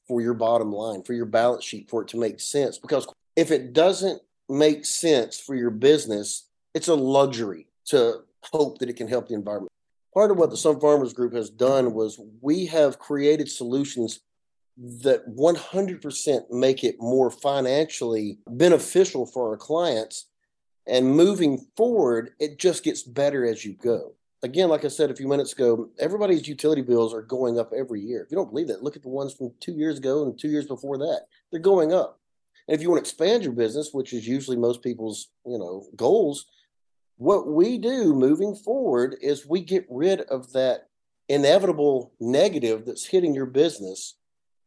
for 0.07 0.21
your 0.21 0.35
bottom 0.35 0.71
line, 0.71 1.03
for 1.03 1.15
your 1.15 1.27
balance 1.27 1.65
sheet, 1.65 1.89
for 1.89 2.03
it 2.03 2.09
to 2.09 2.19
make 2.19 2.39
sense. 2.39 2.79
Because 2.79 3.07
if 3.35 3.51
it 3.51 3.73
doesn't 3.73 4.21
make 4.59 4.85
sense 4.85 5.39
for 5.39 5.55
your 5.55 5.71
business, 5.71 6.49
it's 6.75 6.89
a 6.89 6.95
luxury 6.95 7.67
to 7.87 8.21
hope 8.43 8.79
that 8.79 8.89
it 8.89 8.97
can 8.97 9.09
help 9.09 9.29
the 9.29 9.35
environment. 9.35 9.71
Part 10.13 10.31
of 10.31 10.37
what 10.37 10.51
the 10.51 10.57
Sun 10.57 10.81
Farmers 10.81 11.13
Group 11.13 11.35
has 11.35 11.51
done 11.51 11.93
was 11.93 12.21
we 12.41 12.67
have 12.67 12.99
created 12.99 13.51
solutions 13.51 14.21
that 14.77 15.29
100% 15.37 16.51
make 16.51 16.85
it 16.85 16.97
more 17.01 17.31
financially 17.31 18.39
beneficial 18.47 19.27
for 19.27 19.51
our 19.51 19.57
clients 19.57 20.27
and 20.87 21.17
moving 21.17 21.67
forward, 21.77 22.33
it 22.39 22.59
just 22.59 22.85
gets 22.85 23.03
better 23.03 23.47
as 23.47 23.65
you 23.65 23.75
go. 23.75 24.15
Again, 24.43 24.69
like 24.69 24.85
I 24.85 24.89
said 24.89 25.11
a 25.11 25.17
few 25.17 25.27
minutes 25.27 25.55
ago, 25.55 25.89
everybody's 25.99 26.47
utility 26.47 26.83
bills 26.83 27.15
are 27.15 27.23
going 27.23 27.59
up 27.59 27.73
every 27.75 28.01
year. 28.01 28.23
If 28.23 28.31
you 28.31 28.37
don't 28.37 28.51
believe 28.51 28.69
that, 28.69 28.83
look 28.83 28.97
at 28.97 29.03
the 29.03 29.09
ones 29.09 29.33
from 29.33 29.53
two 29.61 29.73
years 29.73 29.97
ago 29.97 30.25
and 30.25 30.39
two 30.39 30.49
years 30.49 30.67
before 30.67 30.99
that. 30.99 31.23
They're 31.51 31.61
going 31.61 31.95
up. 31.95 32.21
And 32.67 32.75
if 32.75 32.83
you 32.83 32.91
want 32.91 33.05
to 33.05 33.09
expand 33.09 33.45
your 33.45 33.53
business, 33.53 33.91
which 33.93 34.13
is 34.13 34.27
usually 34.27 34.57
most 34.57 34.83
people's, 34.83 35.29
you 35.45 35.59
know, 35.59 35.87
goals, 35.97 36.47
what 37.17 37.47
we 37.47 37.79
do 37.79 38.15
moving 38.15 38.55
forward 38.55 39.17
is 39.21 39.47
we 39.47 39.61
get 39.61 39.87
rid 39.89 40.23
of 40.23 40.53
that 40.53 40.89
inevitable 41.29 42.13
negative 42.21 42.85
that's 42.85 43.07
hitting 43.07 43.35
your 43.35 43.47
business 43.47 44.15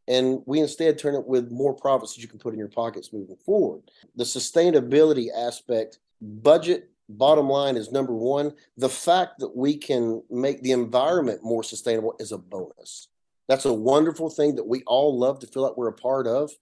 and 0.08 0.42
we 0.46 0.60
instead 0.60 0.98
turn 0.98 1.14
it 1.14 1.26
with 1.26 1.50
more 1.50 1.74
profits 1.74 2.14
that 2.14 2.22
you 2.22 2.28
can 2.28 2.38
put 2.38 2.54
in 2.54 2.58
your 2.58 2.68
pockets 2.68 3.12
moving 3.12 3.36
forward. 3.44 3.82
The 4.16 4.24
sustainability 4.24 5.26
aspect 5.36 5.98
budget 6.22 6.90
bottom 7.10 7.48
line 7.48 7.76
is 7.76 7.92
number 7.92 8.14
one. 8.14 8.54
The 8.78 8.88
fact 8.88 9.38
that 9.40 9.54
we 9.54 9.76
can 9.76 10.22
make 10.30 10.62
the 10.62 10.72
environment 10.72 11.44
more 11.44 11.62
sustainable 11.62 12.16
is 12.18 12.32
a 12.32 12.38
bonus. 12.38 13.08
That's 13.48 13.66
a 13.66 13.72
wonderful 13.72 14.30
thing 14.30 14.56
that 14.56 14.66
we 14.66 14.82
all 14.86 15.16
love 15.18 15.40
to 15.40 15.46
feel 15.46 15.62
like 15.62 15.76
we're 15.76 15.88
a 15.88 15.92
part 15.92 16.26
of 16.26 16.52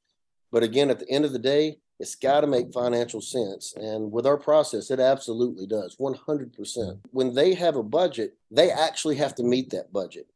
but 0.57 0.63
again 0.63 0.89
at 0.89 0.99
the 0.99 1.11
end 1.11 1.27
of 1.27 1.35
the 1.35 1.39
day 1.39 1.77
it's 2.01 2.15
got 2.15 2.41
to 2.41 2.47
make 2.47 2.73
financial 2.73 3.21
sense 3.21 3.75
and 3.77 4.11
with 4.11 4.25
our 4.25 4.39
process 4.39 4.91
it 4.91 4.99
absolutely 4.99 5.67
does 5.67 5.97
100% 5.97 6.99
when 7.11 7.35
they 7.35 7.53
have 7.53 7.77
a 7.77 7.83
budget 7.83 8.39
they 8.51 8.71
actually 8.71 9.17
have 9.17 9.35
to 9.35 9.43
meet 9.43 9.69
that 9.69 9.93
budget 9.93 10.27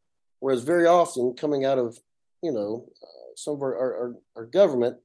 whereas 0.41 0.63
very 0.63 0.85
often 0.85 1.33
coming 1.33 1.65
out 1.65 1.79
of 1.79 1.99
you 2.43 2.53
know 2.53 2.85
uh, 3.03 3.33
some 3.35 3.55
of 3.55 3.63
our, 3.63 3.75
our, 3.75 4.15
our 4.37 4.45
government 4.45 4.99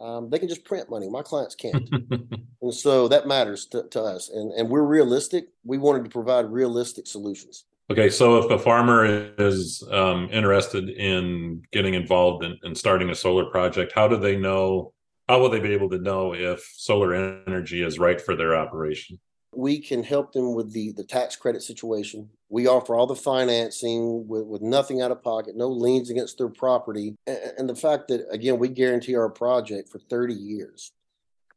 um, 0.00 0.30
they 0.30 0.38
can 0.38 0.48
just 0.48 0.64
print 0.64 0.90
money. 0.90 1.08
My 1.08 1.22
clients 1.22 1.54
can't. 1.54 1.88
and 2.62 2.74
so 2.74 3.06
that 3.08 3.28
matters 3.28 3.64
to, 3.66 3.84
to 3.90 4.00
us. 4.02 4.28
And, 4.28 4.52
and 4.52 4.68
we're 4.68 4.82
realistic. 4.82 5.50
We 5.64 5.78
wanted 5.78 6.02
to 6.02 6.10
provide 6.10 6.50
realistic 6.50 7.06
solutions. 7.06 7.64
Okay, 7.90 8.08
so 8.08 8.38
if 8.38 8.50
a 8.50 8.58
farmer 8.58 9.04
is 9.36 9.86
um, 9.90 10.30
interested 10.32 10.88
in 10.88 11.62
getting 11.70 11.92
involved 11.92 12.42
in, 12.42 12.58
in, 12.62 12.74
starting 12.74 13.10
a 13.10 13.14
solar 13.14 13.44
project, 13.44 13.92
how 13.94 14.08
do 14.08 14.16
they 14.16 14.36
know? 14.36 14.94
How 15.28 15.38
will 15.38 15.50
they 15.50 15.60
be 15.60 15.74
able 15.74 15.90
to 15.90 15.98
know 15.98 16.34
if 16.34 16.64
solar 16.76 17.14
energy 17.14 17.82
is 17.82 17.98
right 17.98 18.18
for 18.18 18.36
their 18.36 18.56
operation? 18.56 19.20
We 19.54 19.80
can 19.80 20.02
help 20.02 20.32
them 20.32 20.54
with 20.54 20.72
the 20.72 20.92
the 20.92 21.04
tax 21.04 21.36
credit 21.36 21.62
situation. 21.62 22.30
We 22.48 22.66
offer 22.66 22.94
all 22.94 23.06
the 23.06 23.14
financing 23.14 24.26
with, 24.26 24.46
with 24.46 24.62
nothing 24.62 25.02
out 25.02 25.10
of 25.10 25.22
pocket, 25.22 25.54
no 25.54 25.68
liens 25.68 26.08
against 26.08 26.38
their 26.38 26.48
property, 26.48 27.16
and, 27.26 27.52
and 27.58 27.68
the 27.68 27.76
fact 27.76 28.08
that 28.08 28.26
again 28.30 28.58
we 28.58 28.68
guarantee 28.68 29.14
our 29.14 29.28
project 29.28 29.90
for 29.90 29.98
30 29.98 30.32
years. 30.32 30.90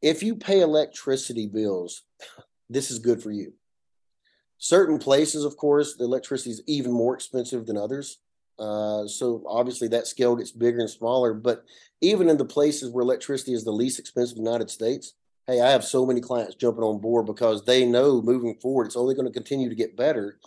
If 0.01 0.21
you 0.21 0.35
pay 0.35 0.59
electricity 0.59 1.47
bills, 1.47 2.03
this 2.69 2.91
is 2.91 2.99
good 2.99 3.23
for 3.23 3.31
you 3.31 3.53
Certain 4.57 4.97
places, 4.97 5.45
of 5.45 5.55
course, 5.57 5.95
the 5.95 6.03
electricity 6.03 6.51
is 6.51 6.63
even 6.67 6.91
more 6.91 7.13
expensive 7.13 7.65
than 7.65 7.77
others. 7.77 8.19
Uh, 8.59 9.05
so 9.05 9.43
obviously 9.47 9.87
that 9.87 10.07
scale 10.07 10.35
gets 10.35 10.51
bigger 10.51 10.79
and 10.79 10.89
smaller. 10.89 11.33
But 11.33 11.63
even 12.01 12.27
in 12.27 12.37
the 12.37 12.45
places 12.45 12.89
where 12.89 13.03
electricity 13.03 13.53
is 13.53 13.63
the 13.63 13.71
least 13.71 13.99
expensive 13.99 14.37
in 14.37 14.43
the 14.43 14.49
United 14.49 14.71
States, 14.71 15.13
hey, 15.45 15.61
I 15.61 15.69
have 15.69 15.83
so 15.83 16.05
many 16.05 16.21
clients 16.21 16.55
jumping 16.55 16.83
on 16.83 16.99
board 16.99 17.25
because 17.25 17.63
they 17.63 17.85
know 17.85 18.21
moving 18.21 18.55
forward 18.55 18.87
it's 18.87 18.97
only 18.97 19.15
going 19.15 19.27
to 19.27 19.33
continue 19.33 19.69
to 19.69 19.75
get 19.75 19.95
better. 19.95 20.39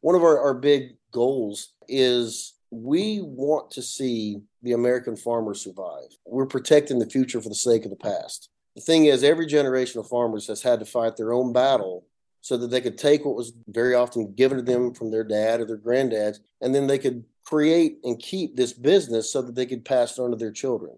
One 0.00 0.14
of 0.14 0.22
our, 0.22 0.38
our 0.40 0.54
big 0.54 0.96
goals 1.10 1.72
is 1.88 2.54
we 2.70 3.20
want 3.22 3.70
to 3.72 3.82
see 3.82 4.40
the 4.62 4.72
American 4.72 5.16
farmer 5.16 5.54
survive. 5.54 6.08
We're 6.24 6.46
protecting 6.46 6.98
the 6.98 7.10
future 7.10 7.40
for 7.40 7.48
the 7.48 7.54
sake 7.54 7.84
of 7.84 7.90
the 7.90 7.96
past. 7.96 8.50
The 8.76 8.82
thing 8.82 9.06
is, 9.06 9.24
every 9.24 9.46
generation 9.46 9.98
of 9.98 10.06
farmers 10.06 10.46
has 10.46 10.62
had 10.62 10.78
to 10.78 10.86
fight 10.86 11.16
their 11.16 11.32
own 11.32 11.52
battle 11.52 12.04
so 12.40 12.56
that 12.56 12.68
they 12.68 12.80
could 12.80 12.96
take 12.96 13.24
what 13.24 13.34
was 13.34 13.52
very 13.68 13.94
often 13.94 14.32
given 14.34 14.58
to 14.58 14.62
them 14.62 14.94
from 14.94 15.10
their 15.10 15.24
dad 15.24 15.60
or 15.60 15.66
their 15.66 15.76
granddads, 15.76 16.38
and 16.60 16.74
then 16.74 16.86
they 16.86 16.98
could 16.98 17.24
create 17.44 17.98
and 18.04 18.18
keep 18.18 18.56
this 18.56 18.72
business 18.72 19.32
so 19.32 19.42
that 19.42 19.54
they 19.54 19.66
could 19.66 19.84
pass 19.84 20.18
it 20.18 20.22
on 20.22 20.30
to 20.30 20.36
their 20.36 20.52
children. 20.52 20.96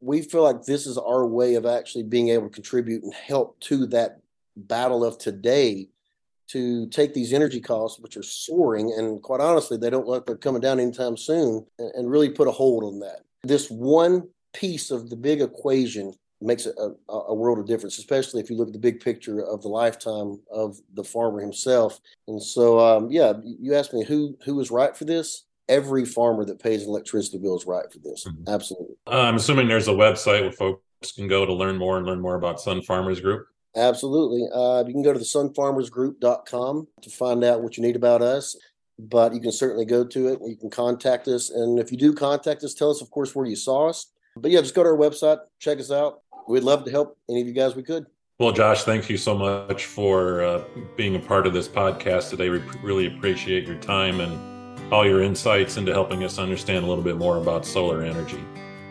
We 0.00 0.22
feel 0.22 0.42
like 0.42 0.64
this 0.64 0.86
is 0.86 0.98
our 0.98 1.26
way 1.26 1.54
of 1.54 1.66
actually 1.66 2.04
being 2.04 2.30
able 2.30 2.48
to 2.48 2.54
contribute 2.54 3.04
and 3.04 3.14
help 3.14 3.60
to 3.60 3.86
that 3.88 4.20
battle 4.56 5.04
of 5.04 5.18
today 5.18 5.88
to 6.48 6.86
take 6.88 7.14
these 7.14 7.32
energy 7.32 7.60
costs, 7.60 7.98
which 8.00 8.16
are 8.16 8.22
soaring, 8.22 8.92
and 8.96 9.22
quite 9.22 9.40
honestly, 9.40 9.76
they 9.76 9.88
don't 9.88 10.06
look 10.06 10.18
like 10.18 10.26
they're 10.26 10.36
coming 10.36 10.60
down 10.60 10.80
anytime 10.80 11.16
soon, 11.16 11.64
and 11.78 12.10
really 12.10 12.28
put 12.28 12.48
a 12.48 12.52
hold 12.52 12.84
on 12.84 12.98
that. 12.98 13.20
This 13.42 13.70
one 13.70 14.28
piece 14.52 14.90
of 14.90 15.08
the 15.08 15.16
big 15.16 15.40
equation 15.40 16.12
makes 16.42 16.66
a, 16.66 16.90
a, 17.08 17.34
world 17.34 17.58
of 17.58 17.66
difference, 17.66 17.98
especially 17.98 18.40
if 18.40 18.50
you 18.50 18.56
look 18.56 18.68
at 18.68 18.72
the 18.72 18.78
big 18.78 19.00
picture 19.00 19.42
of 19.44 19.62
the 19.62 19.68
lifetime 19.68 20.40
of 20.50 20.78
the 20.94 21.04
farmer 21.04 21.40
himself. 21.40 22.00
And 22.28 22.42
so, 22.42 22.78
um, 22.78 23.10
yeah, 23.10 23.34
you 23.44 23.74
asked 23.74 23.94
me 23.94 24.04
who 24.04 24.36
who 24.44 24.58
is 24.60 24.70
right 24.70 24.96
for 24.96 25.04
this. 25.04 25.44
Every 25.68 26.04
farmer 26.04 26.44
that 26.44 26.60
pays 26.60 26.82
an 26.82 26.88
electricity 26.88 27.38
bill 27.38 27.56
is 27.56 27.66
right 27.66 27.90
for 27.90 27.98
this. 27.98 28.26
Mm-hmm. 28.26 28.48
Absolutely. 28.48 28.96
Uh, 29.06 29.20
I'm 29.20 29.36
assuming 29.36 29.68
there's 29.68 29.88
a 29.88 29.92
website 29.92 30.42
where 30.42 30.52
folks 30.52 31.12
can 31.14 31.28
go 31.28 31.46
to 31.46 31.52
learn 31.52 31.78
more 31.78 31.98
and 31.98 32.06
learn 32.06 32.20
more 32.20 32.34
about 32.34 32.60
Sun 32.60 32.82
Farmers 32.82 33.20
Group. 33.20 33.46
Absolutely. 33.74 34.46
Uh, 34.52 34.84
you 34.86 34.92
can 34.92 35.02
go 35.02 35.12
to 35.12 35.18
the 35.18 35.24
sunfarmersgroup.com 35.24 36.88
to 37.00 37.10
find 37.10 37.42
out 37.42 37.62
what 37.62 37.76
you 37.76 37.82
need 37.82 37.96
about 37.96 38.20
us 38.20 38.56
but 38.98 39.34
you 39.34 39.40
can 39.40 39.52
certainly 39.52 39.84
go 39.84 40.04
to 40.04 40.28
it. 40.28 40.38
You 40.44 40.56
can 40.56 40.70
contact 40.70 41.26
us. 41.26 41.50
And 41.50 41.78
if 41.78 41.90
you 41.90 41.98
do 41.98 42.12
contact 42.12 42.62
us, 42.62 42.74
tell 42.74 42.90
us, 42.90 43.00
of 43.00 43.10
course, 43.10 43.34
where 43.34 43.46
you 43.46 43.56
saw 43.56 43.88
us. 43.88 44.12
But 44.36 44.50
yeah, 44.50 44.60
just 44.60 44.74
go 44.74 44.82
to 44.82 44.90
our 44.90 44.96
website, 44.96 45.38
check 45.58 45.78
us 45.78 45.90
out 45.90 46.22
we'd 46.48 46.62
love 46.62 46.84
to 46.84 46.90
help 46.90 47.18
any 47.28 47.40
of 47.40 47.46
you 47.46 47.52
guys 47.52 47.74
we 47.74 47.82
could. 47.82 48.06
Well, 48.38 48.52
Josh, 48.52 48.84
thank 48.84 49.08
you 49.08 49.16
so 49.16 49.36
much 49.36 49.84
for 49.84 50.42
uh, 50.42 50.64
being 50.96 51.14
a 51.14 51.20
part 51.20 51.46
of 51.46 51.52
this 51.52 51.68
podcast 51.68 52.30
today. 52.30 52.48
We 52.48 52.58
really 52.82 53.06
appreciate 53.06 53.66
your 53.66 53.78
time 53.78 54.20
and 54.20 54.92
all 54.92 55.06
your 55.06 55.22
insights 55.22 55.76
into 55.76 55.92
helping 55.92 56.24
us 56.24 56.38
understand 56.38 56.84
a 56.84 56.88
little 56.88 57.04
bit 57.04 57.16
more 57.16 57.36
about 57.38 57.64
solar 57.64 58.02
energy. 58.02 58.42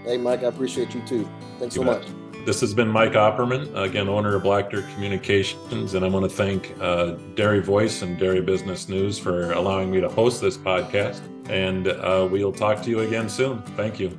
Hey, 0.03 0.17
Mike, 0.17 0.43
I 0.43 0.47
appreciate 0.47 0.95
you 0.95 1.01
too. 1.05 1.29
Thanks 1.59 1.75
you 1.75 1.83
so 1.83 1.91
bet. 1.91 2.07
much. 2.07 2.45
This 2.45 2.59
has 2.61 2.73
been 2.73 2.87
Mike 2.87 3.11
Opperman, 3.11 3.75
again, 3.75 4.09
owner 4.09 4.35
of 4.35 4.43
Black 4.43 4.71
Dirt 4.71 4.85
Communications. 4.95 5.93
And 5.93 6.03
I 6.03 6.07
want 6.07 6.27
to 6.27 6.35
thank 6.35 6.75
uh, 6.79 7.11
Dairy 7.35 7.61
Voice 7.61 8.01
and 8.01 8.17
Dairy 8.17 8.41
Business 8.41 8.89
News 8.89 9.19
for 9.19 9.51
allowing 9.51 9.91
me 9.91 10.01
to 10.01 10.09
host 10.09 10.41
this 10.41 10.57
podcast. 10.57 11.21
And 11.49 11.87
uh, 11.87 12.27
we'll 12.31 12.51
talk 12.51 12.81
to 12.83 12.89
you 12.89 13.01
again 13.01 13.29
soon. 13.29 13.61
Thank 13.75 13.99
you. 13.99 14.17